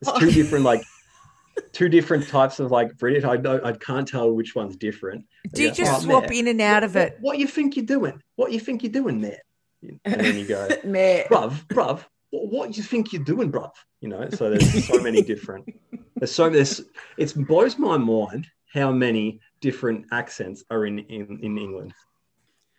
It's 0.00 0.12
two 0.18 0.26
oh. 0.26 0.30
different 0.40 0.64
like. 0.64 0.82
Two 1.70 1.88
different 1.88 2.26
types 2.26 2.58
of 2.58 2.72
like 2.72 2.96
British. 2.98 3.22
I 3.22 3.36
don't. 3.36 3.64
I 3.64 3.72
can't 3.74 4.08
tell 4.08 4.32
which 4.32 4.56
one's 4.56 4.74
different. 4.74 5.24
Do 5.52 5.62
you 5.62 5.68
Yeah. 5.68 5.74
just 5.74 5.92
Oh, 5.92 6.00
swap 6.00 6.28
mate. 6.28 6.38
in 6.40 6.48
and 6.48 6.60
out 6.60 6.82
of 6.82 6.96
What- 6.96 7.02
it? 7.04 7.16
What, 7.20 7.38
you 7.38 7.46
think 7.46 7.76
you're 7.76 7.86
doing? 7.86 8.20
What 8.34 8.50
you 8.50 8.58
think 8.58 8.82
you're 8.82 8.90
doing, 8.90 9.20
mate? 9.20 9.38
And 10.04 10.20
then 10.20 10.36
you 10.36 10.46
go, 10.46 10.68
Mate. 10.84 11.26
bruv, 11.30 11.64
bruv, 11.68 12.00
what, 12.30 12.46
what 12.48 12.76
you 12.76 12.82
think 12.82 13.12
you're 13.12 13.22
doing, 13.22 13.52
bruv? 13.52 13.70
You 14.00 14.08
know, 14.08 14.28
so 14.30 14.50
there's 14.50 14.84
so 14.88 15.00
many 15.08 15.22
different. 15.22 15.72
There's 16.16 16.32
so 16.34 16.50
there's 16.50 16.80
it 17.18 17.32
blows 17.46 17.78
my 17.78 17.98
mind 17.98 18.48
how 18.72 18.90
many 18.90 19.38
different 19.60 20.06
accents 20.10 20.64
are 20.72 20.86
in 20.86 20.98
in, 20.98 21.38
in 21.40 21.56
England. 21.56 21.92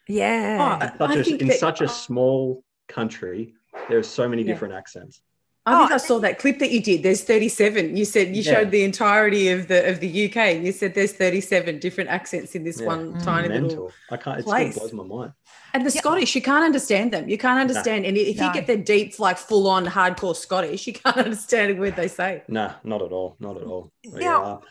Yeah. 0.08 0.80
Oh, 0.82 0.88
Such 1.08 1.10
I 1.18 1.20
a, 1.20 1.24
think 1.24 1.42
in 1.42 1.48
that- 1.50 1.60
such 1.60 1.82
a 1.82 1.88
small 1.88 2.64
country, 2.88 3.54
there's 3.90 4.08
so 4.08 4.28
many 4.28 4.44
Yeah. 4.44 4.54
different 4.54 4.74
accents. 4.74 5.22
I 5.68 5.80
think 5.80 5.92
Oh, 5.92 5.96
I 5.96 5.98
saw 5.98 6.20
that 6.20 6.38
clip 6.38 6.60
that 6.60 6.70
you 6.70 6.80
did. 6.80 7.02
There's 7.02 7.24
37. 7.24 7.98
You 7.98 8.06
said 8.06 8.36
you 8.36 8.44
Yeah. 8.44 8.54
showed 8.54 8.70
the 8.70 8.84
entirety 8.84 9.50
of 9.50 9.68
the 9.68 9.90
of 9.90 10.00
the 10.00 10.08
UK. 10.08 10.54
You 10.64 10.72
said 10.72 10.94
there's 10.94 11.14
37 11.14 11.80
different 11.80 12.12
accents 12.12 12.54
in 12.54 12.64
this 12.64 12.80
Yeah. 12.80 12.86
one 12.86 13.14
Mm. 13.14 13.24
tiny 13.24 13.48
Mental. 13.50 13.70
little. 13.70 13.92
I 14.12 14.18
can't. 14.18 14.40
It 14.42 14.44
place. 14.46 14.76
still 14.76 14.90
blows 14.90 14.94
my 14.94 15.04
mind. 15.16 15.32
And 15.74 15.84
the 15.84 15.90
Scottish, 15.90 16.36
you 16.36 16.44
can't 16.44 16.64
understand 16.64 17.12
them. 17.12 17.28
You 17.28 17.40
can't 17.40 17.60
understand. 17.60 18.06
And 18.06 18.16
if 18.16 18.38
No. 18.38 18.46
you 18.48 18.54
get 18.54 18.68
the 18.68 18.78
deep, 18.78 19.18
like 19.18 19.40
full 19.40 19.68
on 19.68 19.88
hardcore 19.88 20.36
Scottish, 20.36 20.86
you 20.86 20.94
can't 20.94 21.18
understand 21.26 21.72
a 21.72 21.76
word 21.76 21.96
they 21.96 22.10
say. 22.10 22.44
No, 22.48 22.72
not 22.84 23.02
at 23.02 23.12
all. 23.12 23.36
Not 23.40 23.58
at 23.58 23.64
all. 23.64 23.92
But 24.04 24.22
Now- 24.22 24.62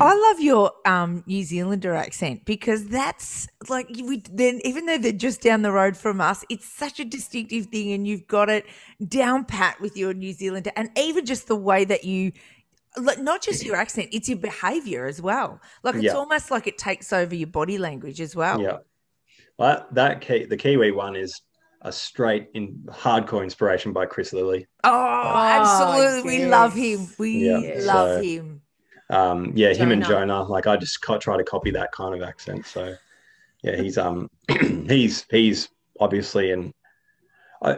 I 0.00 0.14
love 0.30 0.40
your 0.40 0.72
um, 0.86 1.22
New 1.26 1.42
Zealander 1.44 1.94
accent 1.94 2.44
because 2.44 2.86
that's 2.88 3.48
like 3.68 3.88
we 3.88 4.22
then 4.30 4.60
even 4.64 4.86
though 4.86 4.98
they're 4.98 5.12
just 5.12 5.40
down 5.42 5.62
the 5.62 5.72
road 5.72 5.96
from 5.96 6.20
us, 6.20 6.44
it's 6.48 6.66
such 6.66 7.00
a 7.00 7.04
distinctive 7.04 7.66
thing, 7.66 7.92
and 7.92 8.06
you've 8.06 8.26
got 8.26 8.48
it 8.48 8.66
down 9.08 9.44
pat 9.44 9.80
with 9.80 9.96
your 9.96 10.14
New 10.14 10.32
Zealander, 10.32 10.70
and 10.76 10.90
even 10.96 11.24
just 11.26 11.48
the 11.48 11.56
way 11.56 11.84
that 11.84 12.04
you. 12.04 12.32
Like 12.96 13.18
not 13.18 13.42
just 13.42 13.64
your 13.64 13.74
accent, 13.74 14.10
it's 14.12 14.28
your 14.28 14.38
behavior 14.38 15.06
as 15.06 15.20
well. 15.20 15.60
Like 15.82 15.96
it's 15.96 16.04
Yeah. 16.04 16.12
almost 16.12 16.52
like 16.52 16.68
it 16.68 16.78
takes 16.78 17.12
over 17.12 17.34
your 17.34 17.48
body 17.48 17.76
language 17.76 18.20
as 18.20 18.36
well. 18.36 18.62
Yeah. 18.62 18.76
That 19.58 19.92
that 19.96 20.20
Ki- 20.20 20.44
the 20.44 20.56
Kiwi 20.56 20.92
one 20.92 21.16
is 21.16 21.42
a 21.82 21.90
straight 21.90 22.50
in 22.54 22.84
hardcore 22.88 23.42
inspiration 23.42 23.92
by 23.92 24.06
Chris 24.06 24.32
Lilley. 24.32 24.68
Oh, 24.84 25.32
absolutely. 25.34 26.38
We 26.38 26.46
love 26.46 26.72
him. 26.72 27.08
We 27.18 27.48
Yeah, 27.50 27.80
love 27.80 28.18
so- 28.18 28.22
him. 28.22 28.60
Um, 29.10 29.52
yeah, 29.54 29.72
him 29.74 29.92
and 29.92 30.02
Jonah. 30.02 30.26
Jonah. 30.26 30.42
Like 30.44 30.66
I 30.66 30.76
just 30.76 31.00
ca- 31.02 31.18
try 31.18 31.36
to 31.36 31.44
copy 31.44 31.70
that 31.72 31.92
kind 31.92 32.14
of 32.14 32.26
accent. 32.26 32.66
So 32.66 32.94
yeah, 33.62 33.76
he's 33.76 33.98
um 33.98 34.30
he's 34.88 35.24
he's 35.30 35.68
obviously 36.00 36.52
and 36.52 36.72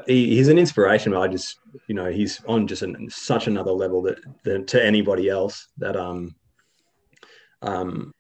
he, 0.07 0.37
he's 0.37 0.49
an 0.49 0.59
inspiration. 0.59 1.13
But 1.13 1.21
I 1.21 1.29
just 1.29 1.59
you 1.89 1.95
know 1.95 2.11
he's 2.11 2.43
on 2.45 2.67
just 2.67 2.83
an, 2.83 3.09
such 3.11 3.47
another 3.47 3.73
level 3.73 4.03
that 4.03 4.19
than 4.45 4.67
to 4.67 4.85
anybody 4.85 5.29
else 5.29 5.69
that 5.79 5.97
um 5.97 6.35
um 7.63 8.13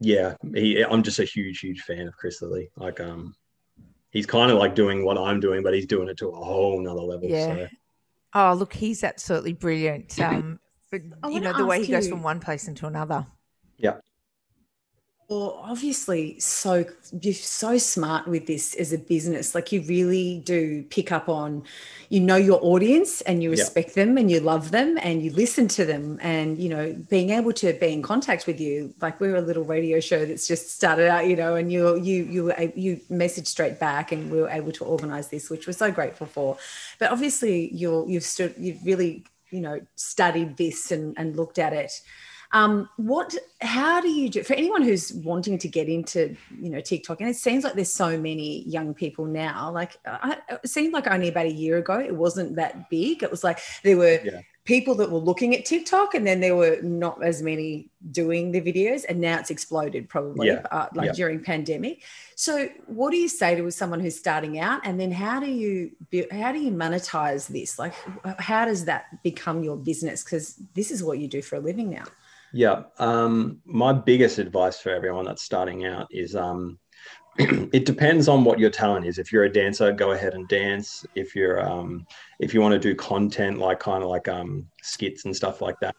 yeah 0.00 0.34
he 0.54 0.82
I'm 0.82 1.02
just 1.02 1.18
a 1.18 1.24
huge 1.24 1.60
huge 1.60 1.82
fan 1.82 2.06
of 2.06 2.16
Chris 2.16 2.42
Lilley. 2.42 2.70
Like 2.76 3.00
um 3.00 3.34
he's 4.10 4.26
kind 4.26 4.50
of 4.50 4.58
like 4.58 4.74
doing 4.74 5.04
what 5.04 5.16
I'm 5.18 5.40
doing, 5.40 5.62
but 5.62 5.74
he's 5.74 5.86
doing 5.86 6.08
it 6.08 6.18
to 6.18 6.28
a 6.28 6.44
whole 6.44 6.80
nother 6.80 7.00
level. 7.00 7.30
Yeah. 7.30 7.46
So 7.46 7.68
Oh, 8.32 8.54
look, 8.54 8.74
he's 8.74 9.02
absolutely 9.02 9.54
brilliant. 9.54 10.18
Um, 10.20 10.60
but 10.90 11.02
I 11.22 11.28
you 11.28 11.40
know 11.40 11.52
the 11.52 11.64
way 11.66 11.80
he 11.80 11.88
ask 11.88 11.92
goes 11.92 12.08
from 12.08 12.22
one 12.22 12.40
place 12.40 12.68
into 12.68 12.86
another. 12.86 13.26
Yeah. 13.78 14.00
Well, 15.28 15.60
obviously, 15.62 16.40
so 16.40 16.84
you're 17.22 17.34
so 17.34 17.78
smart 17.78 18.26
with 18.26 18.48
this 18.48 18.74
as 18.74 18.92
a 18.92 18.98
business. 18.98 19.54
Like 19.54 19.70
you 19.70 19.80
really 19.82 20.42
do 20.44 20.82
pick 20.90 21.12
up 21.12 21.28
on, 21.28 21.62
you 22.08 22.18
know, 22.18 22.34
your 22.34 22.58
audience 22.64 23.20
and 23.20 23.40
you 23.40 23.48
Yeah. 23.50 23.70
respect 23.70 23.94
them 23.94 24.18
and 24.18 24.28
you 24.28 24.40
love 24.40 24.72
them 24.72 24.98
and 25.00 25.22
you 25.22 25.30
listen 25.30 25.68
to 25.68 25.84
them. 25.84 26.18
And 26.20 26.58
you 26.58 26.68
know, 26.68 26.94
being 27.08 27.30
able 27.30 27.52
to 27.54 27.72
be 27.74 27.92
in 27.92 28.02
contact 28.02 28.48
with 28.48 28.58
you, 28.60 28.92
like 29.00 29.20
we're 29.20 29.36
a 29.36 29.40
little 29.40 29.62
radio 29.62 30.00
show 30.00 30.26
that's 30.26 30.48
just 30.48 30.72
started 30.72 31.06
out, 31.08 31.28
you 31.28 31.36
know, 31.36 31.54
and 31.54 31.70
you 31.72 31.96
you 31.96 32.24
you 32.24 32.52
you 32.74 32.96
messaged 33.08 33.46
straight 33.46 33.78
back, 33.78 34.10
and 34.10 34.32
we 34.32 34.40
were 34.40 34.48
able 34.50 34.72
to 34.72 34.84
organize 34.84 35.28
this, 35.28 35.48
which 35.48 35.64
we're 35.68 35.72
so 35.74 35.92
grateful 35.92 36.26
for. 36.26 36.58
But 36.98 37.12
obviously, 37.12 37.72
you're 37.72 38.08
you've 38.08 38.24
stood, 38.24 38.56
you've 38.58 38.84
really, 38.84 39.24
you 39.50 39.60
know, 39.60 39.80
studied 39.96 40.56
this 40.56 40.90
and 40.90 41.14
and 41.18 41.36
looked 41.36 41.58
at 41.58 41.72
it. 41.72 41.92
Um, 42.52 42.88
what? 42.96 43.34
How 43.60 44.00
do 44.00 44.08
you 44.08 44.28
do 44.28 44.42
for 44.42 44.54
anyone 44.54 44.82
who's 44.82 45.12
wanting 45.12 45.58
to 45.58 45.68
get 45.68 45.88
into 45.88 46.36
you 46.60 46.70
know 46.70 46.80
TikTok? 46.80 47.20
And 47.20 47.30
it 47.30 47.36
seems 47.36 47.62
like 47.62 47.74
there's 47.74 47.92
so 47.92 48.18
many 48.18 48.62
young 48.64 48.92
people 48.94 49.24
now. 49.24 49.70
Like 49.70 49.98
I, 50.04 50.38
it 50.48 50.68
seemed 50.68 50.92
like 50.92 51.06
only 51.06 51.28
about 51.28 51.46
a 51.46 51.52
year 51.52 51.78
ago 51.78 52.00
it 52.00 52.14
wasn't 52.14 52.56
that 52.56 52.90
big. 52.90 53.22
It 53.22 53.30
was 53.30 53.44
like 53.44 53.60
there 53.84 53.96
were 53.96 54.18
Yeah. 54.24 54.40
people 54.64 54.94
that 54.96 55.10
were 55.10 55.18
looking 55.18 55.54
at 55.54 55.64
TikTok, 55.64 56.14
and 56.14 56.26
then 56.26 56.40
there 56.40 56.56
were 56.56 56.78
not 56.82 57.22
as 57.22 57.40
many 57.40 57.88
doing 58.10 58.50
the 58.50 58.60
videos, 58.60 59.04
and 59.08 59.20
now 59.20 59.38
it's 59.38 59.50
exploded 59.50 60.08
probably 60.08 60.48
Yeah. 60.48 60.62
uh, 60.72 60.86
like 60.94 61.06
Yeah. 61.08 61.12
during 61.12 61.44
pandemic. 61.44 62.02
So, 62.34 62.68
what 62.86 63.10
do 63.10 63.16
you 63.16 63.28
say 63.28 63.54
to 63.54 63.70
someone 63.70 64.00
who's 64.00 64.18
starting 64.18 64.58
out, 64.58 64.80
and 64.84 64.98
then 64.98 65.12
how 65.12 65.38
do 65.38 65.48
you 65.50 65.92
how 66.32 66.50
do 66.50 66.58
you 66.58 66.72
monetize 66.72 67.46
this? 67.46 67.78
Like, 67.78 67.94
how 68.40 68.64
does 68.64 68.86
that 68.86 69.22
become 69.22 69.62
your 69.62 69.76
business? 69.76 70.24
Because 70.24 70.56
this 70.74 70.90
is 70.90 71.04
what 71.04 71.18
you 71.20 71.28
do 71.28 71.42
for 71.42 71.54
a 71.56 71.60
living 71.60 71.90
now. 71.90 72.04
Yeah. 72.52 72.82
Um, 72.98 73.60
my 73.64 73.92
biggest 73.92 74.38
advice 74.38 74.80
for 74.80 74.90
everyone 74.90 75.24
that's 75.24 75.42
starting 75.42 75.84
out 75.86 76.08
is 76.10 76.34
um, 76.34 76.78
it 77.38 77.84
depends 77.86 78.28
on 78.28 78.44
what 78.44 78.58
your 78.58 78.70
talent 78.70 79.06
is. 79.06 79.18
If 79.18 79.32
you're 79.32 79.44
a 79.44 79.52
dancer, 79.52 79.92
go 79.92 80.12
ahead 80.12 80.34
and 80.34 80.48
dance. 80.48 81.04
If 81.14 81.36
you're 81.36 81.64
um, 81.64 82.06
if 82.40 82.52
you 82.52 82.60
want 82.60 82.72
to 82.72 82.78
do 82.78 82.94
content 82.94 83.58
like 83.58 83.78
kind 83.78 84.02
of 84.02 84.08
like 84.08 84.28
um, 84.28 84.66
skits 84.82 85.24
and 85.24 85.34
stuff 85.34 85.62
like 85.62 85.76
that, 85.80 85.94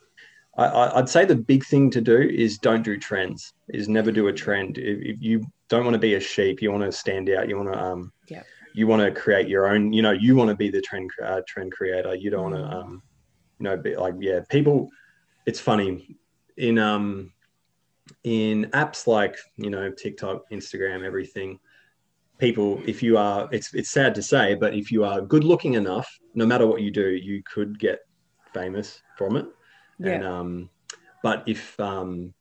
I, 0.58 0.92
I'd 1.00 1.10
say 1.10 1.26
the 1.26 1.36
big 1.36 1.66
thing 1.66 1.90
to 1.92 2.02
do 2.02 2.18
is 2.18 2.58
don't 2.58 2.84
do 2.84 2.98
trends. 2.98 3.54
Is 3.70 3.88
never 3.88 4.12
do 4.12 4.28
a 4.28 4.34
trend. 4.34 4.78
If, 4.78 5.00
if 5.16 5.22
you 5.22 5.46
don't 5.70 5.86
want 5.86 5.94
to 5.96 6.00
be 6.00 6.16
a 6.16 6.20
sheep, 6.20 6.62
you 6.62 6.72
want 6.72 6.84
to 6.84 6.92
stand 6.92 7.30
out. 7.30 7.48
You 7.48 7.58
want 7.58 7.72
to 7.74 7.80
um, 7.82 8.12
Yeah. 8.28 8.44
you 8.76 8.88
want 8.88 9.02
to 9.02 9.12
create 9.20 9.48
your 9.48 9.68
own. 9.74 9.94
You 9.94 10.02
know, 10.02 10.12
you 10.12 10.36
want 10.36 10.50
to 10.50 10.56
be 10.56 10.70
the 10.70 10.82
trend 10.82 11.10
uh, 11.24 11.42
trend 11.48 11.72
creator. 11.72 12.14
You 12.14 12.30
don't 12.30 12.52
want 12.52 12.56
to 12.56 12.62
Mm. 12.62 12.74
um, 12.74 13.02
you 13.60 13.64
know, 13.64 13.78
be 13.78 13.96
like 13.96 14.16
yeah, 14.20 14.42
people. 14.50 14.90
It's 15.46 15.60
funny 15.60 16.18
in 16.58 16.78
um 16.78 17.32
in 18.24 18.66
apps 18.74 19.08
like 19.08 19.36
you 19.58 19.70
know 19.70 19.92
TikTok, 19.92 20.50
Instagram, 20.52 21.06
everything. 21.06 21.60
People, 22.38 22.82
if 22.88 23.04
you 23.04 23.18
are, 23.18 23.48
it's 23.52 23.74
it's 23.76 23.92
sad 23.92 24.16
to 24.16 24.24
say, 24.24 24.56
but 24.56 24.74
if 24.74 24.92
you 24.92 25.04
are 25.04 25.22
good 25.22 25.44
looking 25.44 25.76
enough, 25.76 26.10
no 26.34 26.46
matter 26.46 26.66
what 26.66 26.82
you 26.82 26.90
do, 26.90 27.10
you 27.10 27.44
could 27.44 27.78
get 27.78 28.00
famous 28.54 29.02
from 29.16 29.36
it. 29.36 29.46
And 30.00 30.24
Yeah. 30.24 30.40
um, 30.40 30.70
but 31.22 31.44
if 31.46 31.80
um, 31.80 32.34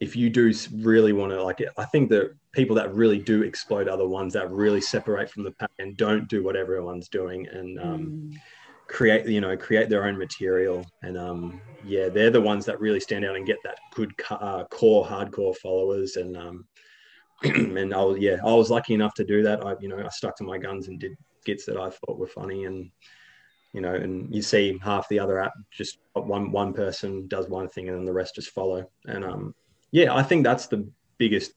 if 0.00 0.16
you 0.16 0.28
do 0.28 0.52
really 0.80 1.12
want 1.12 1.32
to 1.32 1.42
like 1.42 1.60
it, 1.60 1.70
I 1.78 1.84
think 1.86 2.10
that 2.10 2.34
people 2.52 2.76
that 2.76 2.92
really 2.94 3.18
do 3.18 3.42
explode 3.42 3.88
are 3.88 3.96
the 3.96 4.06
ones 4.06 4.34
that 4.34 4.50
really 4.50 4.80
separate 4.80 5.30
from 5.30 5.44
the 5.44 5.52
pack 5.52 5.70
and 5.78 5.96
don't 5.96 6.28
do 6.28 6.42
what 6.42 6.56
everyone's 6.56 7.08
doing 7.08 7.46
and 7.48 7.78
um, 7.78 8.00
Mm. 8.00 8.38
Create 8.92 9.26
you 9.26 9.40
know 9.40 9.56
create 9.56 9.88
their 9.88 10.04
own 10.04 10.18
material. 10.18 10.86
And 11.02 11.16
um 11.16 11.60
yeah 11.84 12.08
they're 12.08 12.30
the 12.30 12.40
ones 12.40 12.64
that 12.66 12.80
really 12.80 13.00
stand 13.00 13.24
out 13.24 13.36
and 13.36 13.46
get 13.46 13.56
that 13.64 13.78
good 13.94 14.12
uh, 14.30 14.64
core 14.64 15.04
hardcore 15.04 15.56
followers. 15.56 16.16
And 16.16 16.36
um 16.36 16.66
and 17.42 17.94
I 17.94 18.02
was 18.02 18.18
yeah 18.18 18.36
I 18.44 18.52
was 18.52 18.70
lucky 18.70 18.94
enough 18.94 19.14
to 19.14 19.24
do 19.24 19.42
that. 19.42 19.64
I 19.64 19.74
you 19.80 19.88
know 19.88 19.98
I 19.98 20.08
stuck 20.10 20.36
to 20.36 20.44
my 20.44 20.58
guns 20.58 20.88
and 20.88 21.00
did 21.00 21.12
skits 21.40 21.64
that 21.66 21.78
I 21.78 21.90
thought 21.90 22.18
were 22.18 22.26
funny. 22.26 22.64
And 22.64 22.90
you 23.72 23.80
know 23.80 23.94
and 23.94 24.32
you 24.32 24.42
see 24.42 24.78
half 24.82 25.08
the 25.08 25.18
other 25.18 25.40
app 25.40 25.54
just 25.70 25.98
one 26.12 26.52
one 26.52 26.74
person 26.74 27.26
does 27.28 27.48
one 27.48 27.68
thing 27.68 27.88
and 27.88 27.96
then 27.96 28.04
the 28.04 28.12
rest 28.12 28.34
just 28.34 28.50
follow. 28.50 28.86
And 29.06 29.24
um 29.24 29.54
yeah 29.90 30.14
I 30.14 30.22
think 30.22 30.44
that's 30.44 30.66
the 30.66 30.86
biggest 31.16 31.52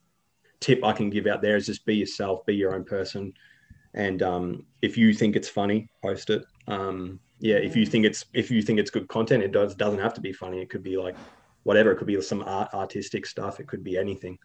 tip 0.62 0.84
I 0.86 0.94
can 0.94 1.10
give 1.10 1.28
out 1.28 1.42
there 1.42 1.58
is 1.58 1.66
just 1.66 1.86
be 1.86 1.96
yourself 1.98 2.46
be 2.46 2.56
your 2.56 2.74
own 2.76 2.86
person. 2.86 3.34
And 3.94 4.22
um, 4.24 4.66
if 4.82 4.98
you 4.98 5.14
think 5.14 5.36
it's 5.36 5.48
funny 5.48 5.90
post 6.02 6.30
it. 6.30 6.44
Um, 6.68 7.20
yeah 7.46 7.58
if 7.58 7.76
you 7.76 7.86
think 7.86 8.06
it's 8.06 8.26
if 8.34 8.50
you 8.50 8.62
think 8.64 8.80
it's 8.80 8.90
good 8.90 9.08
content 9.08 9.44
it 9.44 9.52
does 9.52 9.76
doesn't 9.76 10.00
have 10.00 10.16
to 10.16 10.22
be 10.22 10.34
funny. 10.34 10.62
It 10.62 10.70
could 10.72 10.84
be 10.84 10.98
like 10.98 11.16
whatever. 11.64 11.92
It 11.92 11.98
could 11.98 12.08
be 12.08 12.20
some 12.22 12.44
art 12.44 12.74
artistic 12.74 13.26
stuff. 13.26 13.60
It 13.60 13.68
could 13.68 13.84
be 13.84 13.98
anything. 13.98 14.38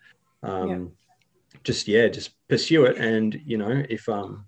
Um, 0.43 0.93
just 1.65 1.89
yeah 1.89 2.09
just 2.09 2.31
pursue 2.49 2.85
it. 2.85 2.99
And 2.99 3.41
you 3.45 3.57
know 3.57 3.83
if 3.89 4.07
um 4.09 4.47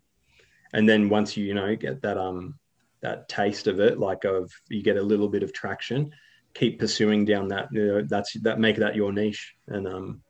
and 0.75 0.87
then 0.89 1.09
once 1.09 1.37
you 1.37 1.45
you 1.47 1.55
know 1.55 1.75
get 1.77 2.03
that 2.03 2.19
um 2.19 2.55
that 3.01 3.29
taste 3.29 3.67
of 3.67 3.81
it 3.81 3.99
like 3.99 4.25
of 4.25 4.53
you 4.69 4.83
get 4.83 4.97
a 4.97 5.09
little 5.11 5.29
bit 5.29 5.43
of 5.43 5.53
traction 5.53 6.13
keep 6.55 6.79
pursuing 6.79 7.25
down 7.25 7.49
that 7.49 7.67
you 7.73 7.87
know 7.87 8.03
that's 8.03 8.35
that 8.43 8.61
make 8.61 8.77
that 8.77 8.95
your 8.95 9.13
niche. 9.13 9.55
And 9.69 9.89
um 9.89 10.23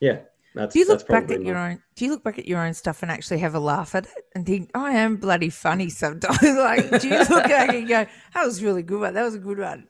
yeah 0.00 0.18
that's 0.56 0.72
Do 0.72 0.78
you 0.80 0.88
look 0.88 1.06
back 1.06 1.30
at 1.30 1.42
your 1.42 1.56
own? 1.56 1.82
Do 1.94 2.04
you 2.04 2.10
look 2.10 2.24
back 2.24 2.38
at 2.38 2.48
your 2.48 2.64
own 2.64 2.74
stuff 2.74 3.02
and 3.02 3.10
actually 3.10 3.38
have 3.38 3.54
a 3.54 3.60
laugh 3.60 3.94
at 3.94 4.06
it 4.06 4.24
and 4.34 4.44
think, 4.46 4.70
"I 4.74 4.92
am 4.92 5.16
bloody 5.16 5.50
funny 5.50 5.90
sometimes"? 5.90 6.42
like, 6.42 7.00
do 7.00 7.08
you 7.08 7.18
look 7.18 7.44
back 7.44 7.74
and 7.74 7.86
go, 7.86 8.06
"That 8.34 8.44
was 8.44 8.62
really 8.62 8.82
good 8.82 9.00
one. 9.00 9.14
That 9.14 9.22
was 9.22 9.34
a 9.34 9.38
good 9.38 9.58
one." 9.58 9.86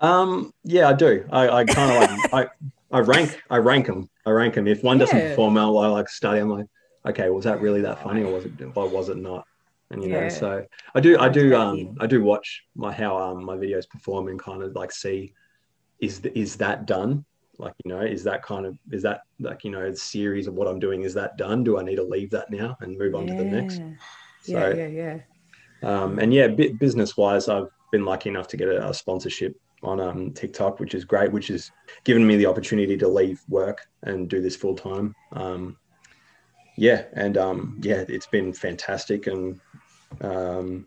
Um, 0.00 0.52
yeah, 0.62 0.88
I 0.88 0.92
do. 0.92 1.26
I, 1.30 1.48
I 1.48 1.64
kind 1.64 1.90
of 1.90 2.32
like 2.32 2.50
I, 2.92 2.96
I 2.96 3.00
rank 3.00 3.40
I 3.50 3.56
rank 3.56 3.86
them. 3.86 4.08
I 4.26 4.30
rank 4.30 4.54
them. 4.54 4.68
If 4.68 4.82
one 4.82 4.98
doesn't 4.98 5.18
Yeah. 5.18 5.30
perform 5.30 5.54
well, 5.54 5.78
I 5.78 5.86
like 5.88 6.08
study. 6.08 6.40
I'm 6.40 6.50
like, 6.50 6.66
okay, 7.06 7.30
was 7.30 7.44
that 7.44 7.60
really 7.60 7.80
that 7.82 8.02
funny, 8.02 8.22
or 8.22 8.32
was 8.32 8.44
it? 8.44 8.52
Or 8.74 8.88
was 8.88 9.08
it 9.08 9.16
not? 9.16 9.46
And 9.90 10.02
you 10.04 10.10
know, 10.10 10.28
so 10.28 10.64
I 10.94 11.00
do. 11.00 11.18
I 11.18 11.28
do. 11.28 11.56
Um. 11.56 11.96
I 11.98 12.06
do 12.06 12.22
watch 12.22 12.64
my 12.76 12.92
how 12.92 13.16
um 13.18 13.44
my 13.44 13.56
videos 13.56 13.88
perform 13.88 14.28
and 14.28 14.38
kind 14.38 14.62
of 14.62 14.74
like 14.74 14.92
see 14.92 15.32
is 16.00 16.20
is 16.34 16.56
that 16.56 16.86
done? 16.86 17.24
Like 17.60 17.74
you 17.84 17.90
know, 17.92 18.00
is 18.00 18.24
that 18.24 18.42
kind 18.42 18.66
of 18.66 18.78
is 18.90 19.02
that 19.02 19.20
like 19.38 19.64
you 19.64 19.70
know 19.70 19.90
the 19.90 19.96
series 19.96 20.46
of 20.46 20.54
what 20.54 20.66
I'm 20.68 20.78
doing? 20.78 21.02
Is 21.02 21.14
that 21.14 21.36
done? 21.36 21.62
Do 21.62 21.78
I 21.78 21.82
need 21.82 21.96
to 21.96 22.02
leave 22.02 22.30
that 22.30 22.50
now 22.50 22.76
and 22.80 22.98
move 22.98 23.14
on 23.14 23.26
to 23.26 23.34
the 23.34 23.44
next? 23.44 23.78
Yeah, 23.78 24.70
So- 24.70 24.74
yeah, 24.76 24.86
yeah. 24.86 25.18
Um, 25.82 26.18
and 26.18 26.32
yeah, 26.34 26.46
bit 26.48 26.78
business 26.78 27.16
wise, 27.16 27.48
I've 27.48 27.68
been 27.90 28.04
lucky 28.04 28.28
enough 28.28 28.48
to 28.48 28.56
get 28.58 28.68
a, 28.68 28.88
a 28.88 28.92
sponsorship 28.92 29.56
on 29.82 29.98
um, 29.98 30.30
TikTok, 30.32 30.78
which 30.78 30.94
is 30.94 31.06
great, 31.06 31.32
which 31.32 31.48
has 31.48 31.70
given 32.04 32.26
me 32.26 32.36
the 32.36 32.44
opportunity 32.44 32.98
to 32.98 33.08
leave 33.08 33.40
work 33.48 33.86
and 34.02 34.28
do 34.28 34.42
this 34.42 34.56
full 34.56 34.74
time. 34.74 35.14
Um, 35.32 35.78
yeah, 36.76 37.04
and 37.14 37.38
um, 37.38 37.78
yeah, 37.82 38.04
it's 38.08 38.26
been 38.26 38.52
fantastic, 38.52 39.26
and 39.26 39.58
um, 40.20 40.86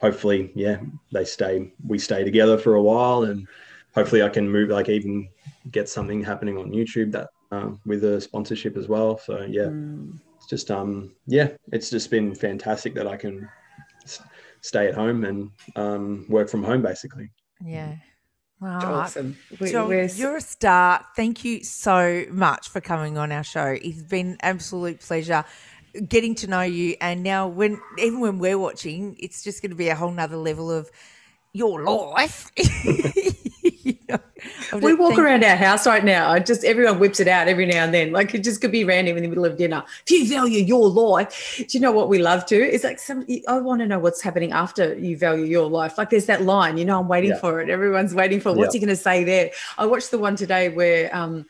hopefully, 0.00 0.52
yeah, 0.54 0.78
they 1.12 1.24
stay, 1.24 1.72
we 1.86 1.98
stay 1.98 2.22
together 2.22 2.58
for 2.58 2.74
a 2.76 2.82
while, 2.82 3.24
and 3.24 3.46
hopefully, 3.94 4.22
I 4.22 4.28
can 4.28 4.48
move, 4.48 4.70
like 4.70 4.88
even 4.88 5.28
get 5.70 5.88
something 5.88 6.22
happening 6.22 6.56
on 6.58 6.70
YouTube 6.70 7.12
that 7.12 7.28
um, 7.50 7.80
with 7.86 8.04
a 8.04 8.20
sponsorship 8.20 8.76
as 8.76 8.88
well. 8.88 9.18
So 9.18 9.42
yeah, 9.48 9.66
Mm. 9.68 10.18
it's 10.36 10.46
just 10.46 10.70
um 10.70 11.12
yeah 11.26 11.48
it's 11.72 11.90
just 11.90 12.10
been 12.10 12.34
fantastic 12.34 12.94
that 12.94 13.06
i 13.08 13.16
can 13.16 13.48
s- 14.04 14.22
stay 14.60 14.86
at 14.86 14.94
home 14.94 15.24
and 15.24 15.50
um 15.76 16.24
work 16.28 16.48
from 16.48 16.62
home 16.62 16.80
basically 16.82 17.30
Yeah. 17.64 17.96
Wow. 18.60 18.94
Awesome. 19.02 19.36
We, 19.60 19.70
Joel, 19.70 19.88
we're- 19.88 20.08
you're 20.16 20.36
a 20.38 20.40
star. 20.40 21.04
Thank 21.14 21.44
you 21.44 21.62
so 21.64 22.24
much 22.30 22.68
for 22.68 22.80
coming 22.80 23.16
on 23.16 23.30
our 23.30 23.44
show. 23.44 23.76
It's 23.80 24.02
been 24.02 24.36
absolute 24.42 25.00
pleasure 25.00 25.44
getting 26.08 26.34
to 26.36 26.46
know 26.48 26.62
you. 26.62 26.96
And 27.00 27.22
now, 27.22 27.46
when 27.46 27.80
even 27.98 28.18
when 28.20 28.38
we're 28.40 28.58
watching, 28.58 29.16
it's 29.20 29.44
just 29.44 29.62
going 29.62 29.70
to 29.70 29.76
be 29.76 29.88
a 29.90 29.94
whole 29.94 30.10
nother 30.10 30.36
level 30.36 30.70
of 30.72 30.90
your 31.52 31.84
life. 31.84 32.50
You 34.42 34.50
know, 34.72 34.76
I've 34.76 34.82
we 34.82 34.94
walk 34.94 35.18
around 35.18 35.44
our 35.44 35.56
house 35.56 35.86
right 35.86 36.04
now. 36.04 36.30
I 36.30 36.38
just 36.38 36.64
everyone 36.64 36.98
whips 36.98 37.20
it 37.20 37.28
out 37.28 37.48
every 37.48 37.66
now 37.66 37.84
and 37.84 37.92
then. 37.92 38.12
Like 38.12 38.34
it 38.34 38.44
just 38.44 38.60
could 38.60 38.70
be 38.72 38.84
random 38.84 39.16
in 39.16 39.22
the 39.22 39.28
middle 39.28 39.44
of 39.44 39.56
dinner. 39.56 39.82
If 40.06 40.10
you 40.10 40.28
value 40.28 40.62
your 40.62 40.88
life, 40.88 41.56
do 41.56 41.66
you 41.76 41.80
know 41.80 41.92
what 41.92 42.08
we 42.08 42.18
love 42.18 42.46
to? 42.46 42.56
It's 42.56 42.84
like 42.84 42.98
some. 42.98 43.26
I 43.48 43.58
want 43.58 43.80
to 43.80 43.86
know 43.86 43.98
what's 43.98 44.22
happening 44.22 44.52
after 44.52 44.94
you 44.96 45.16
value 45.16 45.44
your 45.44 45.68
life. 45.68 45.98
Like 45.98 46.10
there's 46.10 46.26
that 46.26 46.42
line. 46.42 46.78
You 46.78 46.84
know, 46.84 47.00
I'm 47.00 47.08
waiting 47.08 47.30
Yeah. 47.30 47.38
for 47.40 47.60
it. 47.60 47.68
Everyone's 47.68 48.14
waiting 48.14 48.40
for. 48.40 48.50
it. 48.50 48.56
What's 48.56 48.74
he 48.74 48.80
going 48.80 48.88
to 48.88 48.96
say 48.96 49.24
there? 49.24 49.50
I 49.76 49.86
watched 49.86 50.10
the 50.10 50.18
one 50.18 50.36
today 50.36 50.68
where 50.68 51.14
um, 51.16 51.46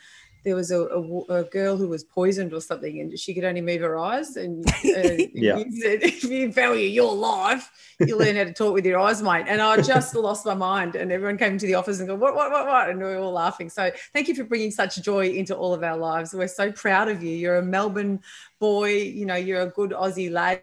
there 0.49 0.57
was 0.57 0.71
a, 0.71 0.81
a, 0.81 1.21
a 1.41 1.45
girl 1.45 1.77
who 1.77 1.89
was 1.89 2.03
poisoned 2.05 2.55
or 2.55 2.61
something, 2.63 3.01
and 3.01 3.19
she 3.19 3.35
could 3.35 3.45
only 3.45 3.61
move 3.61 3.83
her 3.83 3.99
eyes. 3.99 4.37
And 4.37 4.67
uh, 4.85 5.27
Yeah. 5.35 5.59
he 5.59 5.79
said, 5.79 6.03
if 6.03 6.25
you 6.25 6.51
value 6.51 6.89
your 6.89 7.15
life, 7.15 7.71
you 8.01 8.17
learn 8.17 8.35
how 8.35 8.45
to 8.45 8.53
talk 8.55 8.73
with 8.73 8.87
your 8.87 8.99
eyes, 8.99 9.23
mate. 9.23 9.45
And 9.47 9.61
I 9.61 9.83
just 9.83 10.15
lost 10.15 10.47
my 10.47 10.55
mind. 10.55 10.95
And 10.97 11.13
everyone 11.13 11.37
came 11.37 11.59
to 11.59 11.67
the 11.67 11.75
office 11.75 11.99
and 11.99 12.09
go, 12.09 12.15
what, 12.15 12.35
what, 12.35 12.51
what, 12.51 12.67
what? 12.67 12.89
And 12.89 12.99
we 12.99 13.05
were 13.05 13.19
all 13.19 13.33
laughing. 13.33 13.69
So 13.69 13.91
thank 14.15 14.27
you 14.27 14.35
for 14.35 14.45
bringing 14.45 14.71
such 14.71 14.97
joy 15.03 15.27
into 15.29 15.55
all 15.55 15.75
of 15.75 15.83
our 15.83 15.99
lives. 15.99 16.33
We're 16.33 16.49
so 16.49 16.73
proud 16.73 17.09
of 17.09 17.23
you. 17.23 17.37
You're 17.37 17.59
a 17.59 17.63
Melbourne 17.63 18.21
boy. 18.59 18.95
You 18.95 19.27
know, 19.27 19.37
you're 19.37 19.61
a 19.61 19.67
good 19.69 19.91
Aussie 19.91 20.31
lad. 20.31 20.63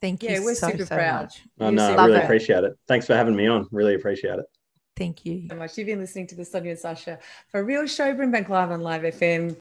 Thank 0.00 0.22
you 0.22 0.30
Yeah, 0.30 0.40
we're 0.40 0.54
so, 0.54 0.70
super 0.70 0.86
so 0.86 0.94
proud. 0.96 1.22
much. 1.24 1.42
oh, 1.60 1.70
no 1.70 1.94
i 1.96 2.06
really 2.06 2.20
it. 2.20 2.24
appreciate 2.24 2.62
it 2.64 2.72
thanks 2.86 3.04
for 3.04 3.14
having 3.16 3.34
me 3.34 3.48
on 3.48 3.66
really 3.72 3.94
appreciate 3.96 4.38
it 4.38 4.46
Thank 4.98 5.24
you. 5.24 5.46
so 5.48 5.56
much. 5.56 5.78
You've 5.78 5.86
been 5.86 6.00
listening 6.00 6.26
to 6.28 6.34
the 6.34 6.44
Sonia 6.44 6.72
and 6.72 6.78
Sasha 6.78 7.18
for 7.50 7.60
a 7.60 7.64
real 7.64 7.86
show, 7.86 8.12
Brimbank 8.14 8.48
Live 8.48 8.70
on 8.70 8.80
Live 8.80 9.02
FM. 9.02 9.56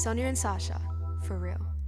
Sonia 0.00 0.24
and 0.24 0.38
Sasha, 0.38 0.80
for 1.26 1.38
real. 1.38 1.79